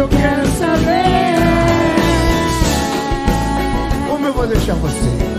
eu 0.00 0.08
quero 0.08 0.46
saber 0.58 1.36
como 4.08 4.26
eu 4.26 4.32
vou 4.32 4.46
deixar 4.46 4.74
você. 4.76 5.30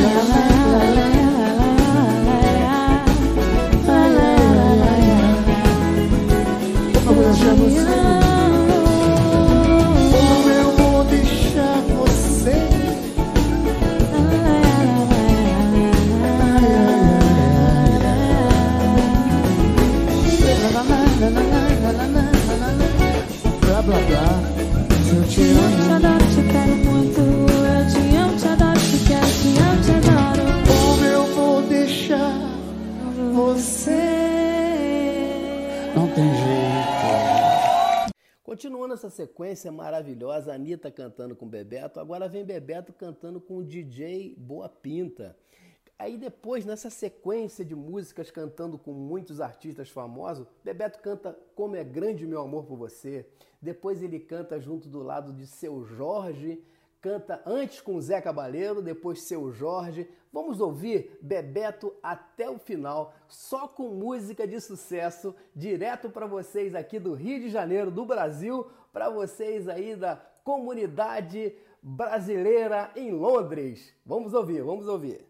Yeah. 0.00 0.49
Continuando 38.42 38.92
essa 38.92 39.08
sequência 39.08 39.72
maravilhosa, 39.72 40.52
Anitta 40.52 40.90
cantando 40.90 41.34
com 41.34 41.48
Bebeto, 41.48 41.98
agora 41.98 42.28
vem 42.28 42.44
Bebeto 42.44 42.92
cantando 42.92 43.40
com 43.40 43.56
o 43.56 43.64
DJ 43.64 44.34
Boa 44.36 44.68
Pinta. 44.68 45.34
Aí 45.98 46.18
depois, 46.18 46.66
nessa 46.66 46.90
sequência 46.90 47.64
de 47.64 47.74
músicas 47.74 48.30
cantando 48.30 48.78
com 48.78 48.92
muitos 48.92 49.40
artistas 49.40 49.88
famosos, 49.88 50.46
Bebeto 50.62 50.98
canta 50.98 51.38
Como 51.54 51.76
é 51.76 51.84
Grande 51.84 52.26
Meu 52.26 52.42
Amor 52.42 52.64
por 52.64 52.76
Você, 52.76 53.26
depois 53.60 54.02
ele 54.02 54.18
canta 54.18 54.58
junto 54.58 54.88
do 54.88 55.02
lado 55.02 55.32
de 55.32 55.46
Seu 55.46 55.84
Jorge, 55.84 56.64
canta 57.00 57.42
antes 57.44 57.80
com 57.80 58.00
Zé 58.00 58.20
Cabaleiro, 58.20 58.80
depois 58.80 59.22
Seu 59.22 59.52
Jorge. 59.52 60.08
Vamos 60.32 60.60
ouvir 60.60 61.18
Bebeto 61.20 61.92
até 62.02 62.48
o 62.48 62.58
final, 62.58 63.14
só 63.26 63.66
com 63.66 63.88
música 63.88 64.46
de 64.46 64.60
sucesso, 64.60 65.34
direto 65.54 66.08
para 66.08 66.26
vocês 66.26 66.74
aqui 66.74 66.98
do 66.98 67.14
Rio 67.14 67.40
de 67.40 67.50
Janeiro, 67.50 67.90
do 67.90 68.04
Brasil, 68.04 68.66
para 68.92 69.10
vocês 69.10 69.68
aí 69.68 69.96
da 69.96 70.16
comunidade 70.44 71.54
brasileira 71.82 72.90
em 72.94 73.10
Londres. 73.10 73.94
Vamos 74.04 74.32
ouvir, 74.34 74.62
vamos 74.62 74.86
ouvir. 74.86 75.29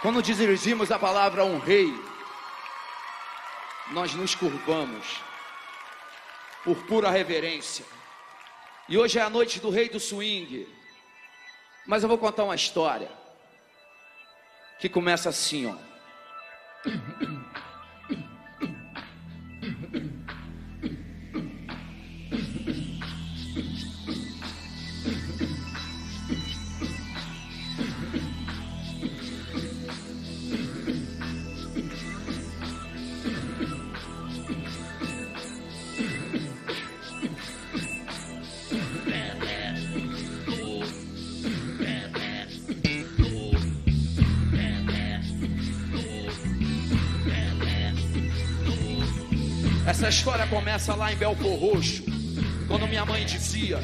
Quando 0.00 0.22
dirigimos 0.22 0.92
a 0.92 0.98
palavra 0.98 1.42
a 1.42 1.44
um 1.44 1.58
rei, 1.58 1.92
nós 3.90 4.14
nos 4.14 4.34
curvamos 4.34 5.20
por 6.62 6.76
pura 6.84 7.10
reverência. 7.10 7.84
E 8.88 8.96
hoje 8.96 9.18
é 9.18 9.22
a 9.22 9.30
noite 9.30 9.58
do 9.58 9.70
rei 9.70 9.88
do 9.88 9.98
swing. 9.98 10.68
Mas 11.86 12.02
eu 12.02 12.08
vou 12.08 12.18
contar 12.18 12.44
uma 12.44 12.54
história 12.54 13.10
que 14.78 14.88
começa 14.88 15.30
assim, 15.30 15.66
ó. 15.66 15.74
História 50.08 50.46
começa 50.46 50.94
lá 50.94 51.12
em 51.12 51.16
Belfor 51.16 51.58
Roxo, 51.58 52.02
quando 52.66 52.88
minha 52.88 53.04
mãe 53.04 53.26
dizia: 53.26 53.78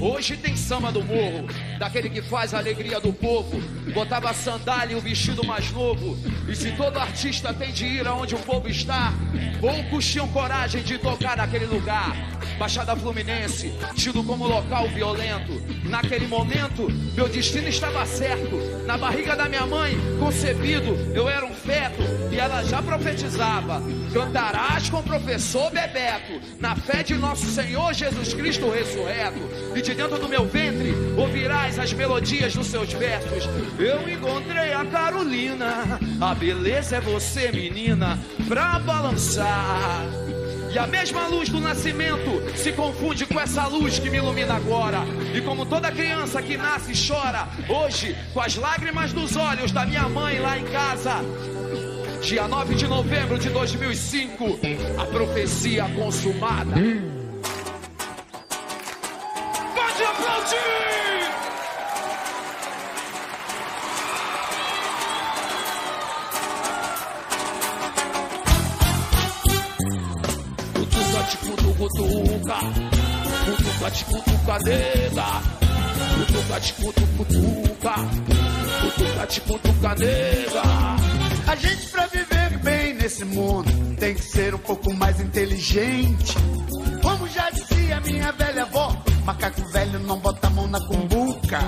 Hoje 0.00 0.34
tem 0.34 0.56
samba 0.56 0.90
do 0.90 1.04
morro, 1.04 1.46
daquele 1.78 2.08
que 2.08 2.22
faz 2.22 2.54
a 2.54 2.58
alegria 2.58 2.98
do 2.98 3.12
povo. 3.12 3.60
Botava 3.92 4.30
a 4.30 4.34
sandália 4.34 4.94
e 4.94 4.96
o 4.96 5.00
vestido 5.02 5.44
mais 5.44 5.70
novo. 5.72 6.16
E 6.48 6.56
se 6.56 6.72
todo 6.72 6.98
artista 6.98 7.52
tem 7.52 7.72
de 7.72 7.84
ir 7.84 8.06
aonde 8.06 8.34
o 8.34 8.38
povo 8.38 8.68
está, 8.68 9.12
poucos 9.60 10.06
tinham 10.06 10.26
coragem 10.28 10.82
de 10.82 10.96
tocar 10.96 11.36
naquele 11.36 11.66
lugar. 11.66 12.16
Baixada 12.58 12.96
Fluminense, 12.96 13.74
tido 13.94 14.24
como 14.24 14.48
local 14.48 14.88
violento. 14.88 15.52
Naquele 15.84 16.26
momento, 16.26 16.88
meu 17.14 17.28
destino 17.28 17.68
estava 17.68 18.06
certo. 18.06 18.56
Na 18.86 18.96
barriga 18.96 19.36
da 19.36 19.46
minha 19.46 19.66
mãe, 19.66 19.94
concebido, 20.18 20.96
eu 21.14 21.28
era 21.28 21.44
um 21.44 21.54
feto. 21.54 22.02
E 22.36 22.38
ela 22.38 22.62
já 22.62 22.82
profetizava: 22.82 23.82
Cantarás 24.12 24.90
com 24.90 24.98
o 24.98 25.02
professor 25.02 25.70
Bebeto, 25.70 26.38
na 26.60 26.76
fé 26.76 27.02
de 27.02 27.14
nosso 27.14 27.46
Senhor 27.46 27.94
Jesus 27.94 28.34
Cristo 28.34 28.70
ressurreto. 28.70 29.40
E 29.74 29.80
de 29.80 29.94
dentro 29.94 30.18
do 30.18 30.28
meu 30.28 30.44
ventre, 30.44 30.94
ouvirás 31.16 31.78
as 31.78 31.94
melodias 31.94 32.54
dos 32.54 32.66
seus 32.66 32.92
versos. 32.92 33.48
Eu 33.78 34.06
encontrei 34.06 34.74
a 34.74 34.84
Carolina, 34.84 35.98
a 36.20 36.34
beleza 36.34 36.96
é 36.96 37.00
você, 37.00 37.50
menina, 37.50 38.18
pra 38.46 38.80
balançar. 38.80 40.04
E 40.70 40.78
a 40.78 40.86
mesma 40.86 41.26
luz 41.28 41.48
do 41.48 41.58
nascimento 41.58 42.42
se 42.54 42.70
confunde 42.70 43.24
com 43.24 43.40
essa 43.40 43.66
luz 43.66 43.98
que 43.98 44.10
me 44.10 44.18
ilumina 44.18 44.56
agora. 44.56 44.98
E 45.34 45.40
como 45.40 45.64
toda 45.64 45.90
criança 45.90 46.42
que 46.42 46.54
nasce 46.58 46.92
chora, 47.08 47.48
hoje, 47.66 48.14
com 48.34 48.42
as 48.42 48.56
lágrimas 48.56 49.10
dos 49.10 49.36
olhos 49.36 49.72
da 49.72 49.86
minha 49.86 50.06
mãe 50.06 50.38
lá 50.38 50.58
em 50.58 50.64
casa, 50.64 51.24
dia 52.22 52.48
9 52.48 52.74
de 52.74 52.86
novembro 52.88 53.38
de 53.38 53.48
2005, 53.50 54.58
a 54.98 55.04
profecia 55.06 55.84
consumada. 55.94 56.74
Pode 59.74 60.04
aplaudir! 60.04 60.66
Cutuca, 70.74 71.20
cutuca, 71.44 72.58
cutuca, 73.46 73.90
cutuca, 74.10 74.58
nega. 74.64 75.42
Cutuca, 76.16 76.56
cutuca, 76.76 77.06
cutuca, 77.16 77.94
cutuca, 78.80 79.24
cutuca, 79.46 79.94
nega. 79.94 81.05
A 81.56 81.58
gente 81.58 81.88
pra 81.88 82.06
viver 82.08 82.58
bem 82.62 82.94
nesse 82.96 83.24
mundo 83.24 83.96
tem 83.96 84.14
que 84.14 84.22
ser 84.22 84.54
um 84.54 84.58
pouco 84.58 84.92
mais 84.92 85.18
inteligente. 85.18 86.34
Como 87.00 87.26
já 87.28 87.48
dizia 87.48 87.98
minha 88.00 88.30
velha 88.32 88.64
avó, 88.64 88.94
macaco 89.24 89.62
velho 89.72 89.98
não 90.00 90.18
bota 90.18 90.48
a 90.48 90.50
mão 90.50 90.68
na 90.68 90.78
cumbuca. 90.86 91.58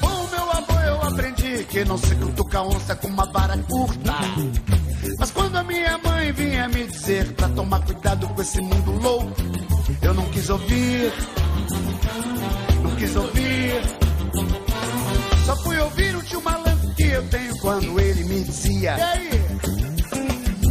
Com 0.00 0.36
meu 0.36 0.50
avô 0.50 0.80
eu 0.80 1.02
aprendi 1.02 1.62
que 1.62 1.84
não 1.84 1.96
se 1.96 2.12
cutuca 2.16 2.62
onça 2.62 2.96
com 2.96 3.06
uma 3.06 3.24
vara 3.26 3.56
curta. 3.56 4.14
Mas 5.16 5.30
quando 5.30 5.58
a 5.58 5.62
minha 5.62 5.96
mãe 5.98 6.32
vinha 6.32 6.68
me 6.68 6.84
dizer 6.84 7.34
pra 7.34 7.48
tomar 7.50 7.84
cuidado 7.84 8.26
com 8.26 8.42
esse 8.42 8.60
mundo 8.60 9.00
louco, 9.00 9.32
eu 10.02 10.12
não 10.12 10.24
quis 10.30 10.50
ouvir, 10.50 11.12
não 12.82 12.96
quis 12.96 13.14
ouvir. 13.14 13.80
Só 15.46 15.54
fui 15.58 15.78
ouvir 15.78 16.16
o 16.16 16.22
tio 16.24 16.42
malandro 16.42 16.73
eu 17.14 17.22
tenho 17.28 17.56
quando 17.58 18.00
ele 18.00 18.24
me 18.24 18.42
dizia: 18.42 18.96
E 18.96 19.00
aí? 19.00 19.30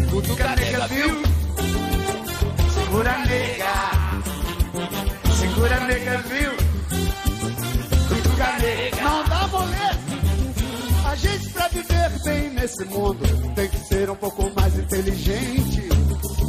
Cutuca 0.10 0.56
nega, 0.56 0.88
viu? 0.88 1.24
Segura 2.74 3.18
nega, 3.26 3.74
segura 5.40 5.80
nega, 5.86 6.18
viu? 6.18 6.52
Cutuca 8.10 8.60
nega, 8.60 9.02
não 9.02 9.24
dá 9.26 9.48
moleza. 9.48 10.04
A 11.10 11.16
gente 11.16 11.50
pra 11.50 11.68
viver 11.70 12.10
bem 12.24 12.50
nesse 12.50 12.86
mundo 12.86 13.54
tem 13.56 13.70
que 13.70 13.78
ser 13.78 14.10
um 14.10 14.16
pouco 14.16 14.52
mais 14.56 14.78
inteligente. 14.78 15.90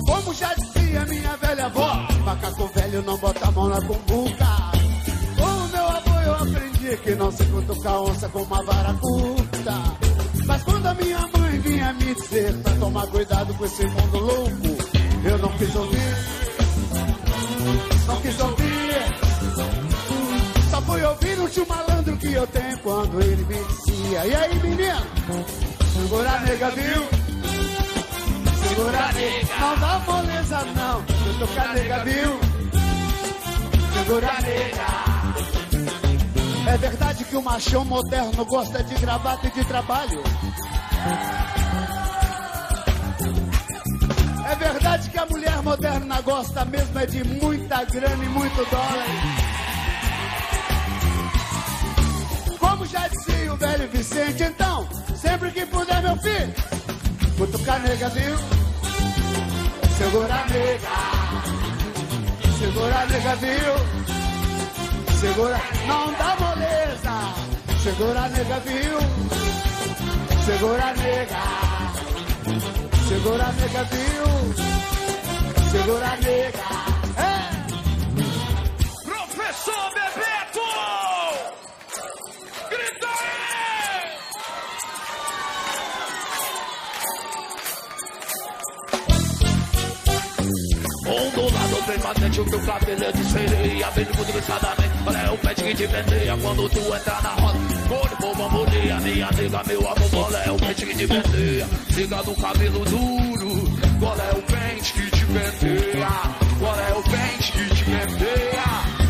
Como 0.07 0.35
já 0.35 0.53
dizia 0.55 1.05
minha 1.07 1.37
velha 1.37 1.67
avó, 1.67 2.09
macaco 2.25 2.67
velho 2.75 3.03
não 3.03 3.17
bota 3.19 3.47
a 3.47 3.51
mão 3.53 3.69
na 3.69 3.81
cumbuca. 3.81 4.47
Com 5.39 5.45
o 5.45 5.69
meu 5.69 5.87
avô 5.87 6.21
eu 6.21 6.35
aprendi 6.35 6.97
que 6.97 7.15
não 7.15 7.31
se 7.31 7.45
cutuca 7.47 8.01
onça 8.01 8.29
com 8.29 8.43
uma 8.43 8.63
vara 8.65 8.95
curta. 8.95 9.54
Dizer 12.12 12.53
pra 12.62 12.75
tomar 12.75 13.07
cuidado 13.07 13.55
com 13.55 13.64
esse 13.64 13.87
mundo 13.87 14.19
louco, 14.19 14.77
eu 15.25 15.38
não 15.38 15.49
quis 15.57 15.75
ouvir, 15.75 16.17
não 18.07 18.21
quis 18.21 18.40
ouvir. 18.40 18.75
Só 20.71 20.83
fui 20.83 21.03
ouvir 21.03 21.40
o 21.40 21.49
tio 21.49 21.67
malandro 21.69 22.17
que 22.17 22.33
eu 22.33 22.47
tenho 22.49 22.79
quando 22.79 23.21
ele 23.21 23.45
me 23.45 23.64
dizia: 23.64 24.27
E 24.27 24.35
aí, 24.35 24.55
menino? 24.57 25.07
Segura 25.93 26.40
nega, 26.40 26.71
viu? 26.71 27.03
Segura 28.69 29.12
nega. 29.12 29.59
Não 29.61 29.79
dá 29.79 29.99
moleza, 30.07 30.64
não. 30.75 30.99
Eu 30.99 31.38
tô 31.38 31.47
com 31.47 31.61
a 31.61 31.75
nega, 31.75 32.05
viu? 32.05 32.40
Segura 33.95 34.40
nega. 34.43 35.14
É 36.67 36.77
verdade 36.79 37.25
que 37.25 37.37
o 37.37 37.43
machão 37.43 37.85
moderno 37.85 38.45
gosta 38.47 38.83
de 38.83 38.95
gravata 38.97 39.47
e 39.47 39.51
de 39.51 39.64
trabalho. 39.64 40.23
É 44.55 44.57
verdade 44.57 45.11
que 45.11 45.19
a 45.19 45.27
mulher 45.27 45.62
moderna 45.62 46.21
gosta 46.21 46.64
mesmo 46.64 46.97
é 46.97 47.07
de 47.07 47.25
muita 47.25 47.83
grana 47.87 48.25
e 48.25 48.29
muito 48.29 48.64
dólar. 48.71 49.07
Como 52.61 52.87
já 52.87 53.09
dizia 53.09 53.53
o 53.53 53.57
velho 53.57 53.88
Vicente, 53.88 54.45
então, 54.45 54.88
sempre 55.17 55.51
que 55.51 55.67
puder, 55.67 56.01
meu 56.03 56.17
filho, 56.19 56.55
cutucar 57.37 57.81
nega, 57.81 58.09
viu? 58.11 58.37
Segura 59.99 60.45
nega, 60.49 60.88
segura 62.57 63.07
nega, 63.07 63.35
viu? 63.35 63.75
Segura, 65.19 65.61
não 65.88 66.12
dá 66.12 66.37
moleza. 66.38 67.35
Segura, 67.83 68.29
nega, 68.29 68.61
viu? 68.61 69.01
Segura, 70.45 70.95
nega. 70.95 72.84
Segura, 73.09 73.53
nega, 73.53 73.85
viu? 73.85 74.27
Segura, 75.71 76.17
nega. 76.17 76.69
É. 77.19 77.33
Professor 79.05 79.94
o 92.40 92.44
teu 92.44 92.61
cabelo 92.61 93.05
é 93.05 93.12
de 93.12 93.25
sereia 93.25 93.90
muito 93.94 94.31
engraçadamente, 94.31 94.94
olha 95.07 95.33
o 95.33 95.38
pet 95.38 95.62
que 95.62 95.75
te 95.75 95.87
vendeia 95.87 96.37
Quando 96.37 96.68
tu 96.68 96.79
entra 96.79 97.20
na 97.23 97.29
roda, 97.31 97.59
olho 97.90 98.16
por 98.16 98.37
bambolia 98.37 99.01
Minha 99.01 99.31
nega, 99.31 99.62
meu 99.66 99.81
amor, 99.81 100.11
qual 100.11 100.35
é 100.35 100.51
o 100.51 100.57
pet 100.57 100.87
que 100.87 100.94
te 100.97 101.07
vendeia 101.07 101.68
Liga 101.90 102.23
do 102.23 102.35
cabelo 102.35 102.85
duro, 102.85 103.51
qual 104.01 104.16
é 104.18 104.33
o 104.33 104.42
pente 104.42 104.92
que 104.92 105.11
te 105.11 105.25
vendeia 105.27 106.09
Qual 106.59 106.81
é 106.81 106.92
o 106.94 107.03
pente 107.03 107.53
que 107.53 107.75
te 107.75 107.85
vendeia 107.85 108.64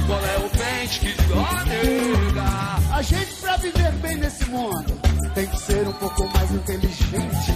Qual 0.07 0.27
é 0.27 0.37
o 0.39 0.51
pente 0.51 1.01
que 1.01 1.13
te... 1.13 1.33
Ó, 1.33 1.65
nega. 1.65 2.95
A 2.95 3.03
gente 3.03 3.35
pra 3.41 3.57
viver 3.57 3.93
bem 4.03 4.17
nesse 4.17 4.45
mundo 4.51 5.15
tem 5.35 5.47
que 5.49 5.61
ser 5.61 5.89
um 5.89 5.93
pouco 5.95 6.29
mais 6.33 6.51
inteligente. 6.53 7.53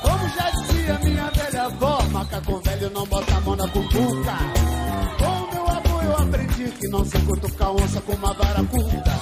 Como 0.00 0.28
já 0.28 0.50
dizia 0.50 0.98
minha 1.02 1.30
velha 1.30 1.62
avó, 1.64 2.02
macaco 2.12 2.59
velho 2.80 2.90
não 2.94 3.06
bota 3.06 3.36
a 3.36 3.40
mão 3.40 3.56
na 3.56 3.68
cutuca. 3.68 4.38
Com 5.18 5.54
meu 5.54 5.68
avô 5.68 6.02
eu 6.02 6.16
aprendi 6.16 6.64
que 6.72 6.88
não 6.88 7.04
se 7.04 7.18
cutuca 7.18 7.70
onça 7.70 8.00
com 8.00 8.12
uma 8.14 8.32
vara 8.32 8.64
curta. 8.64 9.20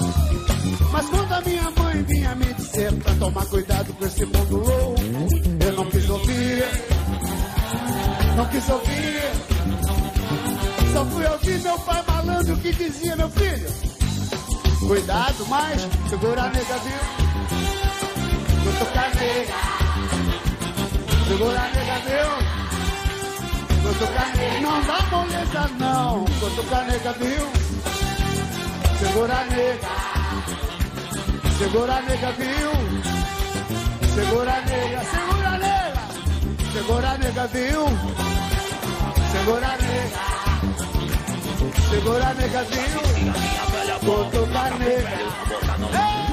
Mas 0.92 1.08
quando 1.08 1.32
a 1.32 1.40
minha 1.40 1.70
mãe 1.70 2.02
vinha 2.04 2.34
me 2.36 2.54
dizer 2.54 2.92
pra 2.94 3.14
tomar 3.14 3.46
cuidado 3.46 3.92
com 3.94 4.06
esse 4.06 4.24
mundo 4.24 4.56
louco, 4.58 5.00
eu 5.60 5.72
não 5.72 5.84
quis 5.86 6.08
ouvir, 6.08 6.64
não 8.36 8.46
quis 8.46 8.68
ouvir. 8.68 9.22
Só 10.92 11.04
fui 11.04 11.26
ouvir 11.26 11.60
meu 11.60 11.78
pai 11.80 12.04
malandro 12.08 12.56
que 12.56 12.72
dizia, 12.72 13.16
meu 13.16 13.30
filho, 13.30 13.68
cuidado, 14.86 15.46
mas 15.48 15.88
segura 16.08 16.42
a 16.42 16.48
nega, 16.48 16.78
viu? 16.78 16.98
Cutucar 18.64 19.14
nega, 19.16 19.54
segura 21.28 21.60
a 21.60 21.68
nega, 21.68 21.98
viu? 22.06 22.67
Não 24.60 24.82
dá 24.82 24.98
moleza 25.10 25.68
não, 25.78 26.24
cutucar 26.40 26.84
nega, 26.86 27.12
viu? 27.12 27.46
Segura 28.98 29.34
a 29.34 29.44
nega, 29.44 29.88
segura 31.58 31.94
a 31.94 32.02
nega, 32.02 32.32
viu? 32.32 32.72
Segura 34.14 34.52
a 34.52 34.60
nega, 34.62 35.04
segura 35.04 35.48
a 35.48 35.58
nega, 35.58 36.02
segura 36.72 37.10
a 37.10 37.18
nega, 37.18 37.46
viu? 37.46 37.84
Segura 39.32 39.66
a 39.68 39.76
nega, 39.78 40.20
segura 41.88 42.28
a 42.28 42.34
nega, 42.34 42.62
viu? 42.64 43.00
Cutucar 44.00 44.78
nega. 44.78 46.27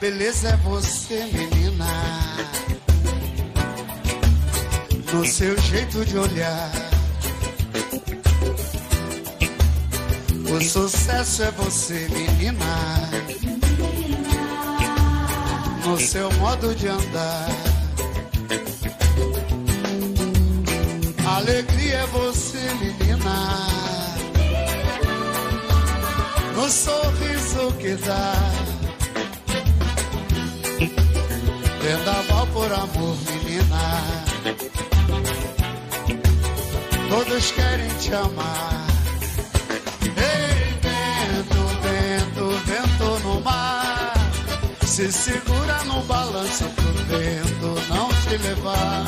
Beleza 0.00 0.48
é 0.48 0.56
você, 0.56 1.26
menina. 1.26 1.86
No 5.12 5.26
seu 5.26 5.58
jeito 5.60 6.04
de 6.06 6.16
olhar. 6.16 6.70
O 10.50 10.60
sucesso 10.64 11.42
é 11.42 11.50
você, 11.50 12.08
menina. 12.08 13.10
No 15.84 16.00
seu 16.00 16.32
modo 16.34 16.74
de 16.74 16.88
andar. 16.88 17.48
Alegria 21.36 21.98
é 21.98 22.06
você, 22.06 22.58
menina. 22.80 23.66
No 26.56 26.70
sorriso 26.70 27.72
que 27.78 27.94
dá. 27.96 28.69
Vendaval 31.82 32.46
por 32.48 32.70
amor, 32.72 33.16
menina. 33.26 34.02
Todos 37.08 37.50
querem 37.52 37.88
te 37.98 38.14
amar. 38.14 38.86
Ei, 40.04 40.78
vento, 40.82 41.60
vento, 41.82 42.50
vento 42.66 43.18
no 43.24 43.40
mar. 43.40 44.12
Se 44.84 45.10
segura 45.10 45.82
no 45.84 46.02
balanço 46.02 46.64
pro 46.76 46.92
vento 47.08 47.80
não 47.88 48.08
te 48.08 48.36
levar. 48.36 49.06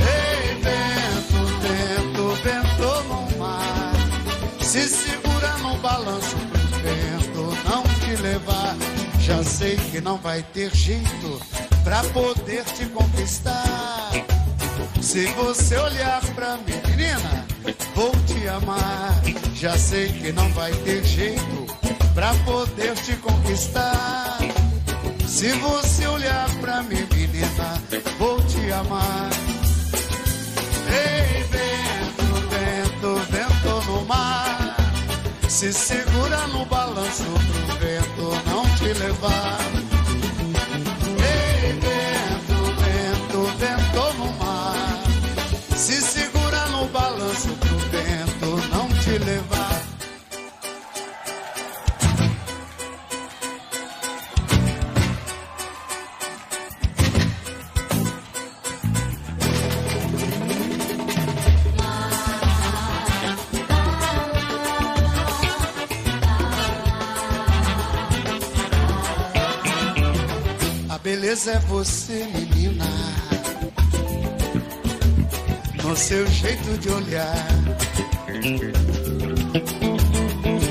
Ei, 0.00 0.54
vento, 0.62 1.40
vento, 1.60 2.24
vento 2.42 3.02
no 3.08 3.38
mar. 3.38 3.92
Se 4.60 4.88
segura 4.88 5.58
no 5.58 5.76
balanço 5.76 6.41
Já 9.22 9.40
sei 9.44 9.76
que 9.76 10.00
não 10.00 10.18
vai 10.18 10.42
ter 10.42 10.74
jeito 10.74 11.40
pra 11.84 12.02
poder 12.12 12.64
te 12.64 12.86
conquistar. 12.86 14.10
Se 15.00 15.26
você 15.26 15.76
olhar 15.76 16.20
pra 16.34 16.56
mim, 16.56 16.74
menina, 16.88 17.46
vou 17.94 18.10
te 18.26 18.48
amar. 18.48 19.22
Já 19.54 19.78
sei 19.78 20.08
que 20.08 20.32
não 20.32 20.48
vai 20.54 20.72
ter 20.72 21.04
jeito 21.04 21.66
pra 22.14 22.34
poder 22.44 22.94
te 22.96 23.14
conquistar. 23.14 24.38
Se 25.24 25.52
você 25.52 26.06
olhar 26.08 26.50
pra 26.60 26.82
mim, 26.82 27.06
menina, 27.14 27.80
vou 28.18 28.42
te 28.42 28.72
amar. 28.72 29.30
Ei, 30.88 31.44
vento, 31.44 32.48
vento, 32.50 33.30
vento 33.30 33.86
no 33.86 34.04
mar. 34.04 34.76
Se 35.48 35.72
segura 35.72 36.48
no 36.48 36.66
balanço 36.66 37.22
pro 37.22 37.76
vento 37.78 38.01
não 38.82 39.81
beleza 71.32 71.52
é 71.52 71.58
você, 71.60 72.26
menina. 72.34 72.84
No 75.82 75.96
seu 75.96 76.26
jeito 76.26 76.78
de 76.78 76.90
olhar. 76.90 77.46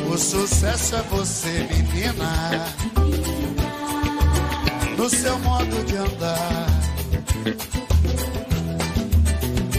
O 0.07 0.17
sucesso 0.19 0.97
é 0.97 1.01
você, 1.01 1.67
menina. 1.73 2.67
No 4.95 5.09
seu 5.09 5.39
modo 5.39 5.83
de 5.83 5.97
andar. 5.97 6.67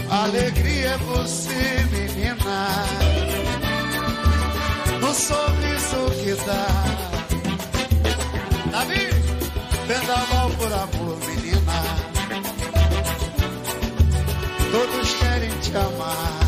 Alegria 0.09 0.89
é 0.89 0.97
você, 0.97 1.85
menina. 1.93 2.85
No 4.99 5.13
sorriso 5.13 6.11
que 6.21 6.45
dá. 6.45 7.02
Por 10.57 10.73
amor, 10.73 11.17
menina. 11.27 11.83
Todos 14.71 15.13
querem 15.13 15.49
te 15.59 15.77
amar. 15.77 16.39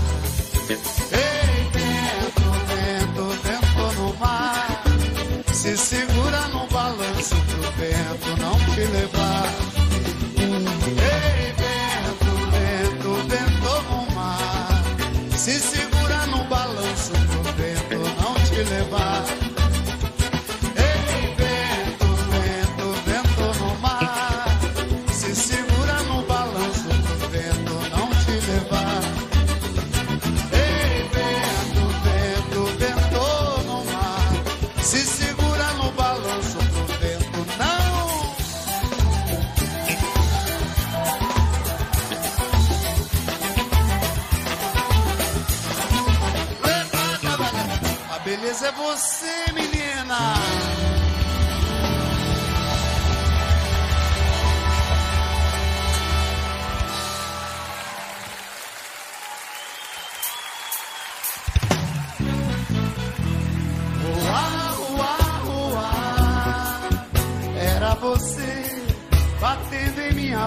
Ei, 0.69 1.69
vento, 1.73 2.47
vento, 2.67 3.23
vento 3.43 4.01
no 4.01 4.13
mar. 4.15 4.83
Se 5.53 5.77
segura 5.77 6.47
no 6.49 6.67
balanço 6.67 7.35
pro 7.35 7.71
vento 7.79 8.41
não 8.41 8.55
te 8.73 8.81
levar. 8.81 9.53
Ei, 10.37 11.53
vento, 11.61 12.31
vento, 12.51 13.09
vento 13.27 13.71
no 13.89 14.15
mar. 14.15 14.83
Se 15.37 15.59
segura 15.59 16.25
no 16.27 16.43
balanço 16.45 17.11
pro 17.11 17.43
vento 17.53 17.99
não 18.21 18.33
te 18.45 18.63
levar. 18.69 19.44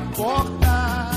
Porta. 0.02 1.10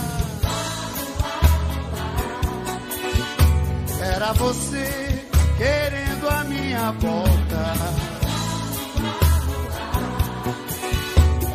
Era 4.01 4.34
você 4.34 5.25
querendo 5.57 6.29
a 6.29 6.43
minha 6.45 6.91
volta. 6.91 7.73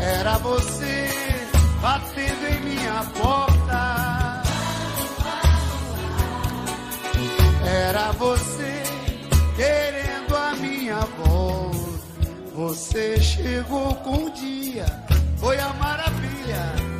Era 0.01 0.39
você 0.39 1.09
batendo 1.81 2.47
em 2.47 2.61
minha 2.63 3.05
porta. 3.21 4.43
Era 7.65 8.13
você 8.13 8.83
querendo 9.57 10.37
a 10.37 10.55
minha 10.57 11.01
voz. 11.01 11.77
Você 12.55 13.21
chegou 13.21 13.95
com 13.97 14.25
o 14.25 14.31
dia, 14.31 14.87
foi 15.37 15.59
a 15.59 15.73
maravilha 15.75 16.96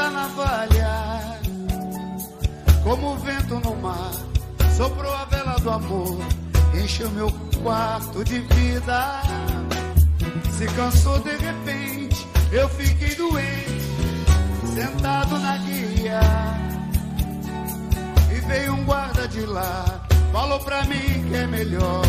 da 0.00 0.10
navalha. 0.10 1.40
Como 2.82 3.12
o 3.12 3.18
vento 3.18 3.60
no 3.60 3.76
mar, 3.76 4.12
soprou 4.74 5.12
a 5.12 5.24
vela 5.26 5.56
do 5.60 5.70
amor, 5.70 6.18
encheu 6.82 7.10
meu 7.10 7.30
quarto 7.62 8.24
de 8.24 8.38
vida. 8.38 9.22
Se 10.52 10.66
cansou 10.68 11.18
de 11.20 11.36
repente, 11.36 12.26
eu 12.50 12.68
fiquei 12.70 13.14
doente, 13.14 13.82
sentado 14.74 15.38
na 15.38 15.58
guia. 15.58 16.20
E 18.34 18.40
veio 18.48 18.72
um 18.72 18.84
guarda 18.84 19.28
de 19.28 19.44
lá, 19.44 20.06
falou 20.32 20.60
pra 20.60 20.82
mim 20.84 21.28
que 21.28 21.34
é 21.34 21.46
melhor 21.46 22.02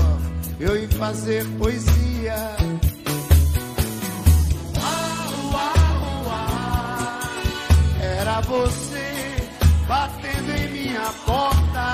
eu 0.59 0.81
ir 0.81 0.87
fazer 0.93 1.45
poesia. 1.57 2.55
Você 8.51 9.47
batendo 9.87 10.51
em 10.51 10.67
minha 10.71 11.07
porta. 11.25 11.87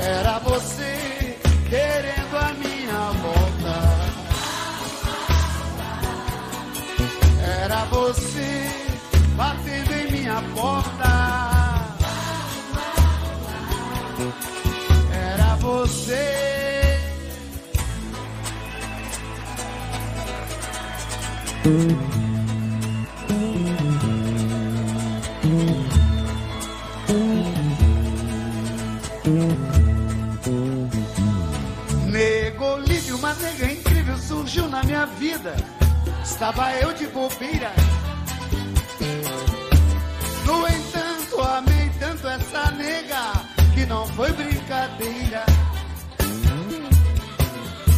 Era 0.00 0.38
você 0.40 1.38
querendo 1.70 2.36
a 2.36 2.52
minha 2.54 3.02
volta. 3.22 3.76
Era 7.62 7.84
você 7.84 8.68
batendo 9.36 9.92
em 9.92 10.10
minha 10.10 10.42
porta. 10.56 11.12
Era 15.12 15.54
você. 15.60 16.36
Surgiu 34.56 34.68
na 34.68 34.82
minha 34.84 35.04
vida. 35.06 35.54
Estava 36.24 36.72
eu 36.76 36.92
de 36.94 37.06
bobeira. 37.08 37.70
No 40.46 40.66
entanto, 40.66 41.40
amei 41.42 41.90
tanto 42.00 42.26
essa 42.26 42.70
nega 42.72 43.32
que 43.74 43.84
não 43.84 44.06
foi 44.08 44.32
brincadeira. 44.32 45.44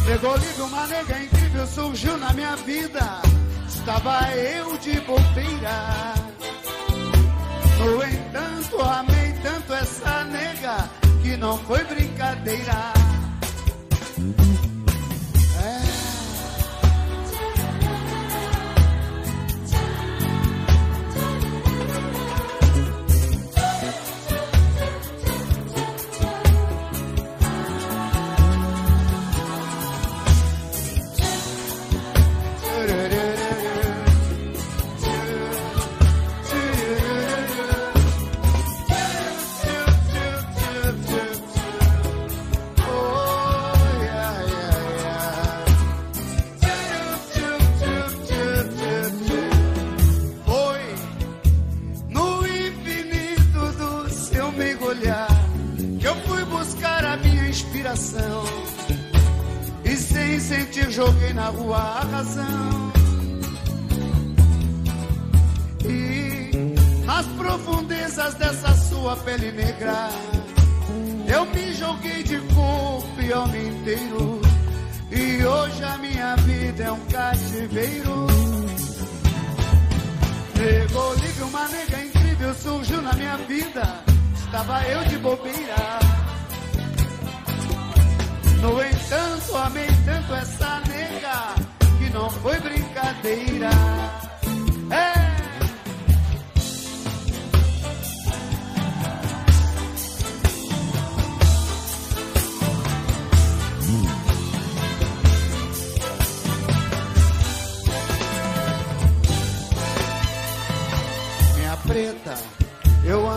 Nego 0.05 0.35
livre, 0.35 0.61
uma 0.63 0.87
nega 0.87 1.23
incrível 1.23 1.67
surgiu 1.67 2.17
na 2.17 2.33
minha 2.33 2.55
vida. 2.57 3.21
Estava 3.67 4.33
eu 4.33 4.77
de 4.79 4.99
bobeira. 5.01 6.13
No 7.79 8.03
entanto, 8.03 8.81
amei 8.81 9.33
tanto 9.41 9.73
essa 9.73 10.23
nega 10.25 10.89
que 11.21 11.37
não 11.37 11.57
foi 11.59 11.83
brincadeira. 11.85 12.99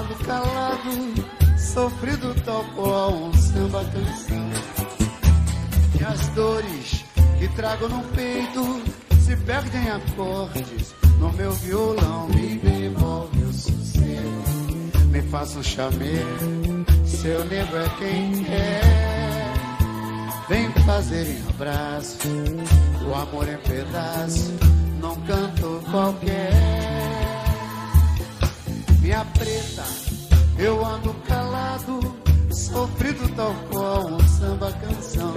Ando 0.02 0.14
calado, 0.24 1.58
sofrido 1.58 2.34
tal 2.44 2.64
qual 2.74 3.12
um 3.12 3.32
samba 3.34 3.84
canção. 3.84 4.50
E 5.98 6.04
as 6.04 6.28
dores 6.28 7.04
que 7.38 7.48
trago 7.48 7.88
no 7.88 8.02
peito 8.08 8.82
se 9.20 9.36
perdem 9.36 9.90
acordes 9.90 10.94
no 11.18 11.32
meu 11.32 11.52
violão, 11.52 12.28
me 12.28 12.56
devolve 12.58 13.42
o 13.44 13.52
sossego, 13.52 15.08
me 15.10 15.22
faça 15.22 15.58
um 15.58 15.62
chamego, 15.62 16.84
seu 17.04 17.44
nego 17.44 17.76
é 17.76 17.88
quem 17.98 18.44
quer. 18.44 18.82
Vem 20.48 20.70
fazer 20.84 21.26
em 21.28 21.48
abraço, 21.48 22.18
o 23.08 23.14
amor 23.14 23.48
em 23.48 23.56
pedaço, 23.58 24.52
num 25.00 25.14
canto 25.26 25.82
qualquer 25.90 27.01
preta, 29.42 29.84
eu 30.56 30.84
ando 30.84 31.12
calado, 31.26 32.14
sofrido 32.50 33.28
tal 33.34 33.52
qual 33.70 34.06
um 34.06 34.20
samba 34.28 34.72
canção. 34.72 35.34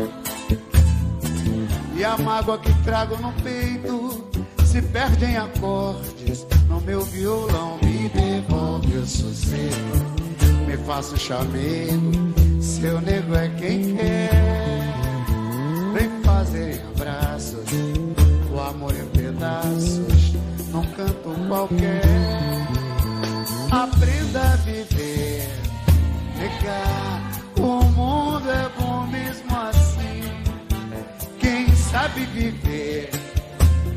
E 1.96 2.04
a 2.04 2.18
mágoa 2.18 2.60
que 2.60 2.72
trago 2.84 3.18
no 3.18 3.32
peito 3.42 4.28
se 4.64 4.82
perde 4.82 5.26
em 5.26 5.38
acordes 5.38 6.46
no 6.68 6.80
meu 6.82 7.02
violão. 7.06 7.80
Me 7.82 8.10
devolve 8.10 8.98
o 8.98 9.06
sossego, 9.06 10.68
me 10.68 10.78
faça 10.86 11.16
um 11.16 11.18
chamego, 11.18 12.12
seu 12.62 13.02
nego 13.02 13.36
é 13.36 13.50
quem 13.58 13.96
quer. 13.96 14.30
Vem 15.94 16.10
fazer 16.24 16.84
abraços, 16.96 17.66
o 18.54 18.60
amor 18.60 18.94
em 18.94 19.08
pedaços, 19.18 20.34
num 20.72 20.86
canto 20.92 21.48
qualquer 21.48 22.65
aprenda 23.84 24.42
a 24.42 24.56
viver, 24.58 25.50
negar. 26.38 27.22
O 27.58 27.84
mundo 27.84 28.50
é 28.50 28.70
bom 28.80 29.08
mesmo 29.08 29.58
assim. 29.58 30.24
Quem 31.40 31.76
sabe 31.76 32.26
viver, 32.26 33.10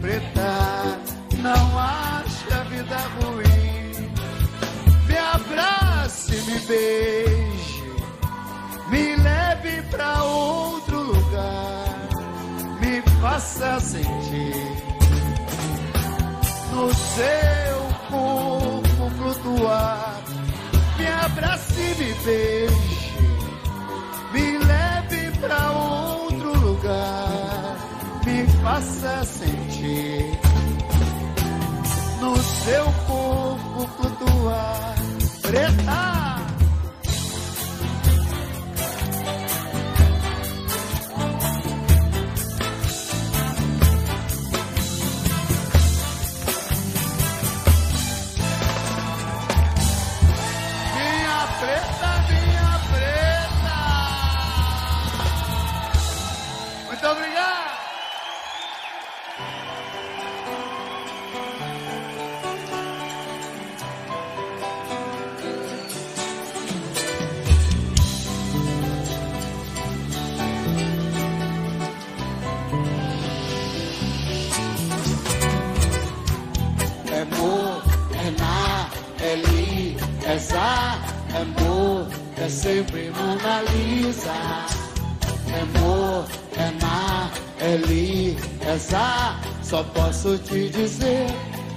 preta, 0.00 0.98
não 1.38 1.78
acha 1.78 2.60
a 2.60 2.64
vida 2.64 2.96
ruim. 3.20 4.10
Me 5.06 5.16
abrace, 5.16 6.36
me 6.42 6.58
beije, 6.60 7.82
me 8.90 9.16
leve 9.16 9.82
pra 9.90 10.22
outro 10.22 11.02
lugar, 11.02 12.08
me 12.80 13.02
faça 13.20 13.80
sentir 13.80 14.88
no 16.72 16.94
seu 16.94 17.88
corpo 18.10 18.77
Me 20.98 21.06
abrace 21.06 21.94
me 21.98 22.12
beije, 22.24 23.14
me 24.32 24.58
leve 24.58 25.38
pra 25.40 25.72
outro 25.72 26.52
lugar, 26.58 27.76
me 28.26 28.46
faça 28.62 29.24
sentir 29.24 30.38
no 32.20 32.36
seu 32.36 32.84
corpo 33.06 33.88
flutuar. 33.96 34.94
Preta. 35.42 36.47
Posso 90.28 90.38
te 90.38 90.68
dizer 90.68 91.26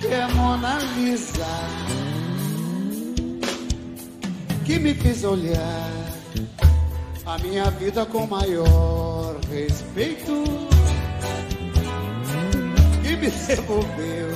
que 0.01 0.07
é 0.07 0.27
Mona 0.33 0.79
Lisa. 0.97 1.45
Que 4.65 4.77
me 4.77 4.93
fez 4.93 5.23
olhar 5.23 5.89
a 7.25 7.37
minha 7.37 7.69
vida 7.71 8.05
com 8.05 8.27
maior 8.27 9.39
respeito. 9.49 10.43
Que 13.01 13.15
me 13.15 13.29
devolveu 13.29 14.27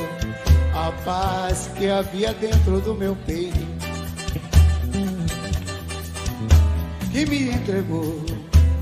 a 0.73 0.91
paz 1.03 1.69
que 1.77 1.89
havia 1.89 2.33
dentro 2.33 2.79
do 2.81 2.95
meu 2.95 3.15
peito 3.25 3.75
que 7.11 7.25
me 7.27 7.49
entregou 7.49 8.25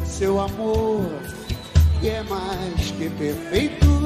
seu 0.03 0.39
amor, 0.39 1.05
que 2.01 2.09
é 2.09 2.23
mais 2.23 2.89
que 2.97 3.07
perfeito, 3.11 4.02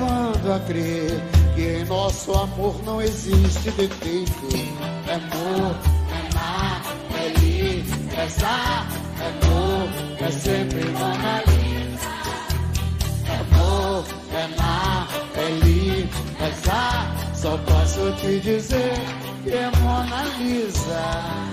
levando 0.00 0.52
a 0.52 0.60
crer 0.60 1.20
que 1.54 1.62
em 1.62 1.84
nosso 1.84 2.32
amor 2.32 2.74
não 2.84 3.02
existe 3.02 3.70
defeito. 3.72 4.48
É 5.06 5.14
amor, 5.14 5.76
é 6.10 6.34
mar, 6.34 6.82
é 7.18 7.28
li, 7.38 7.84
é 8.16 8.28
zá, 8.28 8.86
é 9.20 9.46
amor, 9.46 9.88
é 10.20 10.30
sempre 10.30 10.84
Mona 10.90 11.42
Lisa. 11.46 12.08
É 13.28 13.56
amor, 13.56 14.04
é 14.32 14.48
mar, 14.60 15.08
é 15.36 15.50
li, 15.64 16.08
é 16.40 16.50
zá, 16.64 17.06
só 17.34 17.58
posso 17.58 18.12
te 18.20 18.40
dizer 18.40 18.94
que 19.44 19.50
é 19.50 19.70
Mona 19.80 20.24
Lisa. 20.38 21.49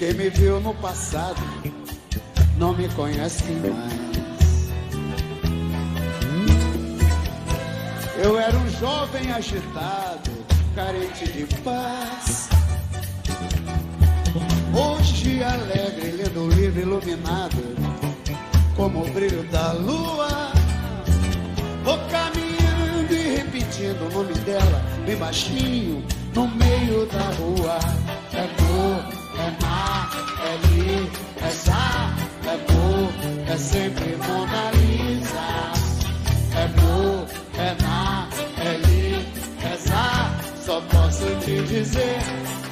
Quem 0.00 0.14
me 0.14 0.30
viu 0.30 0.58
no 0.60 0.72
passado 0.76 1.42
não 2.56 2.72
me 2.74 2.88
conhece 2.88 3.44
mais. 3.52 4.70
Eu 8.16 8.38
era 8.38 8.56
um 8.56 8.70
jovem 8.70 9.30
agitado, 9.30 10.30
carente 10.74 11.30
de 11.30 11.44
paz. 11.62 12.48
Hoje 14.72 15.42
alegre, 15.44 16.12
lendo 16.12 16.44
o 16.44 16.48
livro 16.48 16.80
iluminado, 16.80 17.76
como 18.76 19.04
o 19.04 19.10
brilho 19.12 19.42
da 19.50 19.72
lua. 19.72 20.50
Vou 21.84 21.98
caminhando 22.08 23.12
e 23.12 23.36
repetindo 23.36 24.08
o 24.08 24.14
nome 24.14 24.32
dela, 24.46 24.82
bem 25.04 25.16
baixinho, 25.16 26.02
no 26.34 26.48
meio 26.48 27.04
da 27.04 27.24
rua. 27.32 27.78
É 28.32 28.46
dor 28.56 29.19
é 29.50 29.64
mar, 29.64 30.10
é 30.44 30.66
li, 30.66 31.10
é 31.42 31.50
sa, 31.50 32.14
é 32.46 32.56
bu, 32.66 33.52
é 33.52 33.56
sempre 33.56 34.16
Mona 34.16 34.70
Lisa. 34.72 35.50
É 36.56 36.66
bu, 36.68 37.26
é 37.58 37.82
na, 37.82 38.28
é 38.58 38.76
li, 38.86 39.26
é 39.64 39.76
sa, 39.76 40.30
só 40.64 40.80
posso 40.82 41.26
te 41.44 41.62
dizer 41.62 42.18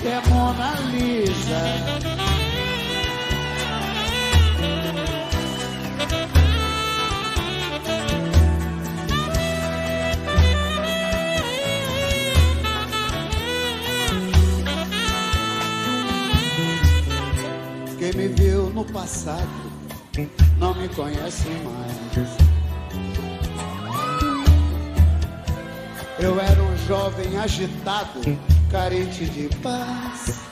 que 0.01 0.09
é 0.09 0.21
Mona 0.29 0.75
Lisa. 0.93 2.28
No 18.79 18.85
passado 18.85 19.49
não 20.57 20.73
me 20.73 20.89
conhece 20.91 21.49
mais. 21.65 22.29
Eu 26.21 26.39
era 26.41 26.63
um 26.63 26.77
jovem 26.87 27.37
agitado, 27.39 28.21
carente 28.71 29.25
de 29.27 29.49
paz. 29.57 30.47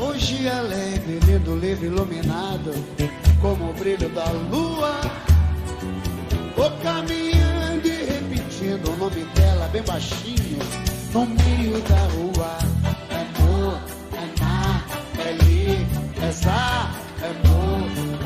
Hoje 0.00 0.48
alegre, 0.48 1.18
vento 1.24 1.56
livre 1.56 1.86
iluminado 1.86 2.72
como 3.40 3.70
o 3.70 3.72
brilho 3.72 4.08
da 4.10 4.30
lua. 4.30 5.00
Vou 6.56 6.70
caminhando 6.82 7.88
e 7.88 8.04
repetindo 8.04 8.92
o 8.92 8.96
nome 8.96 9.24
dela 9.34 9.66
bem 9.72 9.82
baixinho 9.82 10.58
no 11.12 11.26
meio 11.26 11.80
da 11.82 11.98
rua. 12.14 12.71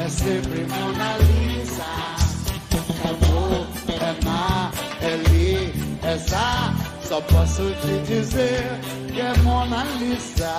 É 0.06 0.08
sempre 0.08 0.64
Mona 0.66 1.16
Lisa. 1.18 1.82
É 3.04 3.08
amor, 3.08 3.66
é 3.88 4.24
mar, 4.24 4.72
é 5.02 5.16
li, 5.28 5.74
é 6.04 6.16
zá, 6.16 6.72
só 7.02 7.20
posso 7.22 7.62
te 7.80 8.06
dizer 8.06 8.62
que 9.12 9.20
é 9.20 9.36
Mona 9.42 9.82
Lisa. 9.98 10.54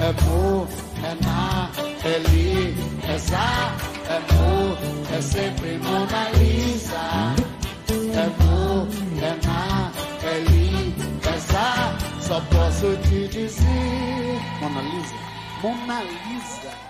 É 0.00 0.08
amor, 0.08 0.68
é 1.04 1.24
mar, 1.24 1.70
é 2.02 2.18
li, 2.30 2.74
é 3.06 3.18
zá, 3.18 3.76
é 4.08 4.16
amor, 4.16 4.78
é 5.12 5.20
sempre 5.20 5.78
Mona 5.78 6.30
Lisa. 6.38 7.34
É 8.14 8.22
amor, 8.24 8.88
é 9.20 9.46
mar, 9.46 9.92
é 10.24 10.38
li, 10.48 10.94
é 11.26 11.38
zá, 11.38 11.94
só 12.22 12.40
posso 12.40 12.96
te 13.08 13.28
dizer. 13.28 14.40
Mona 14.62 14.80
Lisa, 14.80 15.14
Mona 15.62 16.02
Lisa, 16.04 16.87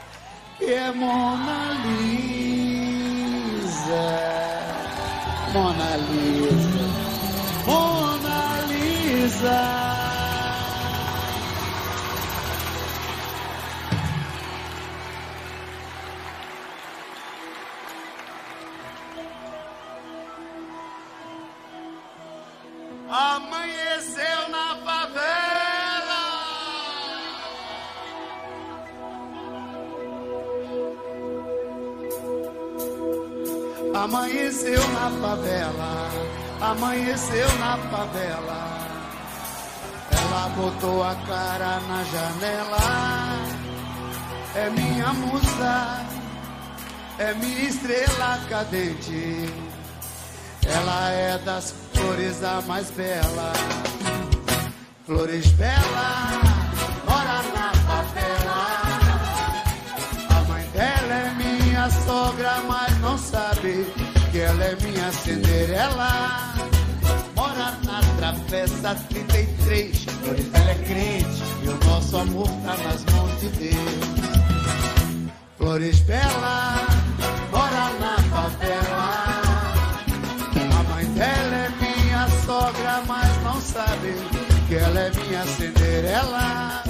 é 0.61 0.91
Mona 0.93 1.71
Lisa. 1.85 2.49
Mona 5.53 5.97
Lisa, 5.97 6.87
Mona 7.67 8.61
Lisa. 8.69 10.08
Minha 45.09 45.13
musa. 45.13 46.05
É 47.19 47.35
minha 47.35 47.69
estrela 47.69 48.39
cadente. 48.49 49.53
Ela 50.67 51.11
é 51.11 51.39
das 51.39 51.75
flores 51.93 52.43
a 52.45 52.61
mais 52.63 52.91
bela. 52.91 53.53
Flores 55.07 55.47
bela, 55.53 56.31
mora 57.07 57.43
na 57.55 57.73
favela. 57.87 58.67
A 60.29 60.43
mãe 60.49 60.65
dela 60.73 61.15
é 61.15 61.35
minha 61.37 61.91
sogra, 61.91 62.61
mas 62.69 62.99
não 63.01 63.17
sabe 63.17 63.87
que 64.31 64.39
ela 64.39 64.65
é 64.65 64.77
minha 64.83 65.11
Cinderela. 65.13 66.55
Mora 67.35 67.79
na 67.85 68.01
travessa 68.19 68.95
33. 69.09 70.05
Flores 70.23 70.45
bela 70.47 70.71
é 70.71 70.75
crente 70.75 71.43
e 71.63 71.69
o 71.69 71.85
nosso 71.87 72.17
amor 72.19 72.49
tá 72.49 72.77
nas 72.77 73.05
mãos 73.07 73.41
de 73.41 73.49
Deus. 73.49 74.28
Flores 75.59 75.99
bela, 76.03 76.87
mora 77.51 77.91
na 77.99 78.17
favela. 78.31 79.43
A 80.79 80.83
mãe 80.85 81.05
dela 81.07 81.57
é 81.57 81.69
minha 81.81 82.29
sogra, 82.47 83.03
mas 83.09 83.43
não 83.43 83.61
sabe 83.61 84.15
que 84.69 84.77
ela 84.77 85.01
é 85.01 85.11
minha 85.11 85.45
Cinderela. 85.47 86.85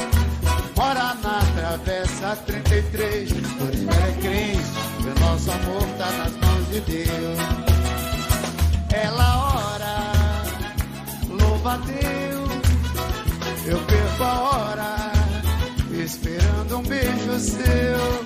Mora 0.76 1.14
na 1.14 1.40
travessa 1.56 2.36
33, 2.44 3.32
por 3.32 3.74
isso 3.74 3.88
ela 3.90 4.06
é 4.06 4.12
crente, 4.20 4.62
o 5.00 5.20
nosso 5.20 5.50
amor 5.50 5.82
tá 5.96 6.10
nas 6.12 6.36
mãos 6.36 6.68
de 6.70 6.80
Deus. 6.80 7.38
Ela 8.92 9.72
ora, 9.72 10.12
louva 11.26 11.72
a 11.72 11.76
Deus, 11.78 12.50
eu 13.66 13.78
perco 13.78 14.22
a 14.24 14.40
hora, 14.40 15.12
esperando 16.04 16.78
um 16.78 16.82
beijo 16.82 17.38
seu. 17.40 18.17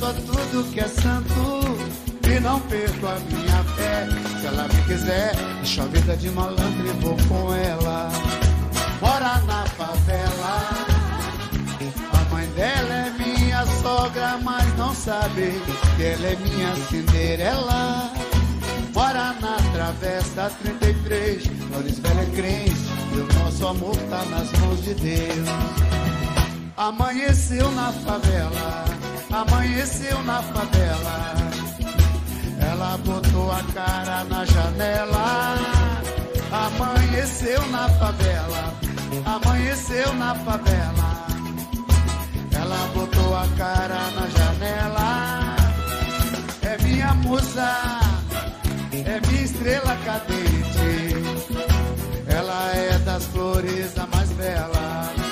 A 0.00 0.12
tudo 0.12 0.72
que 0.72 0.78
é 0.78 0.86
santo, 0.86 1.60
e 2.30 2.40
não 2.40 2.60
perco 2.60 3.06
a 3.06 3.18
minha 3.18 3.64
fé. 3.74 4.06
Se 4.40 4.46
ela 4.46 4.62
me 4.68 4.82
quiser, 4.82 5.34
deixo 5.56 5.82
a 5.82 5.86
vida 5.86 6.16
de 6.16 6.30
malandro 6.30 6.86
e 6.86 6.92
vou 7.02 7.16
com 7.28 7.52
ela. 7.52 8.08
Mora 9.00 9.38
na 9.40 9.66
favela. 9.66 10.86
A 12.12 12.32
mãe 12.32 12.46
dela 12.50 12.94
é 12.94 13.10
minha 13.18 13.66
sogra, 13.82 14.38
mas 14.42 14.76
não 14.76 14.94
sabe 14.94 15.60
que 15.96 16.02
ela 16.04 16.26
é 16.28 16.36
minha 16.36 16.76
Cinderela. 16.86 18.12
Mora 18.94 19.34
na 19.40 19.56
travessa 19.72 20.50
33, 20.62 21.46
Flores 21.68 21.98
Velha 21.98 22.26
crente, 22.36 22.80
e 23.14 23.18
o 23.18 23.38
nosso 23.40 23.66
amor 23.66 23.96
tá 24.08 24.24
nas 24.26 24.50
mãos 24.60 24.82
de 24.84 24.94
Deus. 24.94 25.48
Amanheceu 26.76 27.70
na 27.72 27.92
favela, 27.92 28.84
amanheceu 29.30 30.22
na 30.22 30.42
favela. 30.42 31.34
Ela 32.60 32.98
botou 32.98 33.50
a 33.52 33.62
cara 33.72 34.24
na 34.24 34.44
janela. 34.44 35.56
Amanheceu 36.50 37.66
na 37.68 37.88
favela, 37.90 38.74
amanheceu 39.26 40.14
na 40.14 40.34
favela. 40.34 41.26
Ela 42.52 42.90
botou 42.94 43.36
a 43.36 43.46
cara 43.56 44.10
na 44.16 44.26
janela. 44.36 45.56
É 46.62 46.82
minha 46.82 47.14
musa, 47.14 47.70
é 48.92 49.20
minha 49.28 49.42
estrela 49.42 49.96
cadente. 50.04 51.16
Ela 52.26 52.72
é 52.74 52.98
das 53.00 53.24
flores 53.26 53.98
a 53.98 54.06
mais 54.06 54.30
bela. 54.32 55.27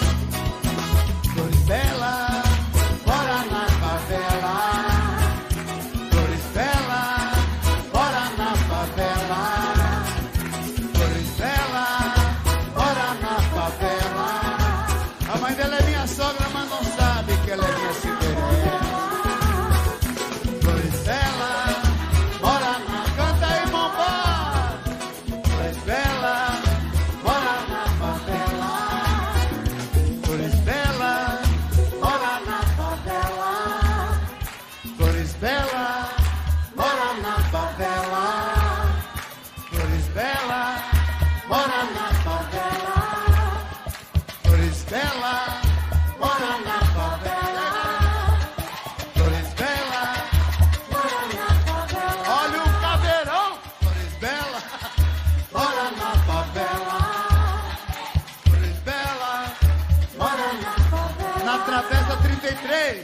53. 62.47 63.03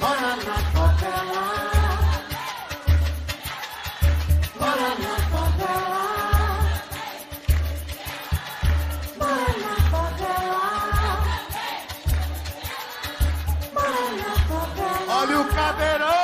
Bora 0.00 0.36
na 0.36 0.56
favela. 0.72 1.44
Bora 4.58 4.88
na 5.02 5.14
favela. 5.28 5.98
Olha 15.08 15.40
o 15.40 15.44
cadeirão. 15.54 16.17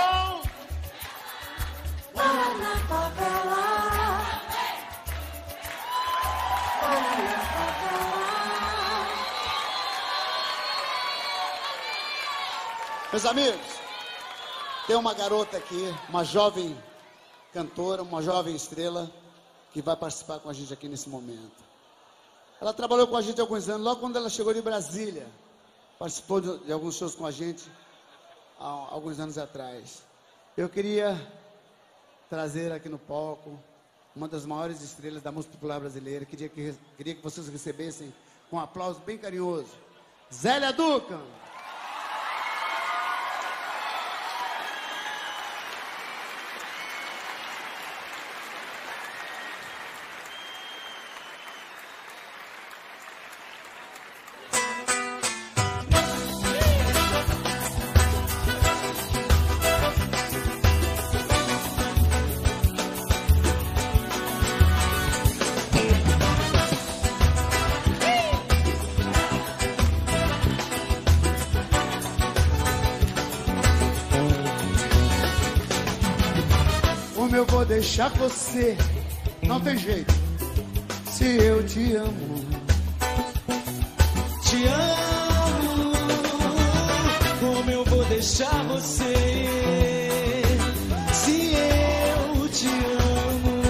Meus 13.25 13.39
amigos, 13.39 13.67
tem 14.87 14.97
uma 14.97 15.15
garota 15.15 15.57
aqui, 15.57 15.95
uma 16.11 16.23
jovem 16.25 16.77
cantora, 17.55 18.03
uma 18.03 18.21
jovem 18.21 18.55
estrela, 18.55 19.11
que 19.73 19.81
vai 19.81 19.97
participar 19.97 20.41
com 20.41 20.51
a 20.51 20.53
gente 20.53 20.71
aqui 20.75 20.91
nesse 20.91 21.09
momento. 21.09 21.65
Ela 22.61 22.75
trabalhou 22.75 23.07
com 23.07 23.17
a 23.17 23.23
gente 23.23 23.41
há 23.41 23.45
alguns 23.45 23.67
anos, 23.67 23.83
logo 23.83 23.99
quando 23.99 24.17
ela 24.17 24.29
chegou 24.29 24.53
de 24.53 24.61
Brasília, 24.61 25.27
participou 25.99 26.39
de, 26.39 26.67
de 26.67 26.71
alguns 26.71 26.97
shows 26.97 27.15
com 27.15 27.25
a 27.25 27.31
gente 27.31 27.65
há 28.61 28.89
alguns 28.91 29.19
anos 29.19 29.39
atrás. 29.39 30.03
Eu 30.55 30.69
queria 30.69 31.19
trazer 32.29 32.73
aqui 32.73 32.91
no 32.91 32.99
palco 32.99 33.59
uma 34.15 34.29
das 34.29 34.45
maiores 34.45 34.83
estrelas 34.83 35.23
da 35.23 35.33
música 35.33 35.55
popular 35.55 35.81
brasileira. 35.81 36.27
Queria 36.27 36.51
que, 36.51 36.75
queria 36.99 37.15
que 37.15 37.23
vocês 37.23 37.49
recebessem 37.49 38.13
com 38.51 38.57
um 38.57 38.61
aplauso 38.61 39.01
bem 39.01 39.17
carinhoso. 39.17 39.71
Zélia 40.31 40.75
Duca. 40.75 41.19
Deixar 77.85 78.09
você? 78.15 78.77
Não 79.43 79.61
tem 79.61 79.77
jeito. 79.77 80.15
Se 81.11 81.37
eu 81.37 81.63
te 81.67 81.95
amo, 81.95 82.45
Te 84.43 84.67
amo, 84.67 85.93
como 87.41 87.71
eu 87.71 87.85
vou 87.85 88.03
deixar 88.07 88.65
você? 88.65 89.15
Se 91.13 91.53
eu 91.55 92.49
te 92.49 92.69
amo, 93.29 93.63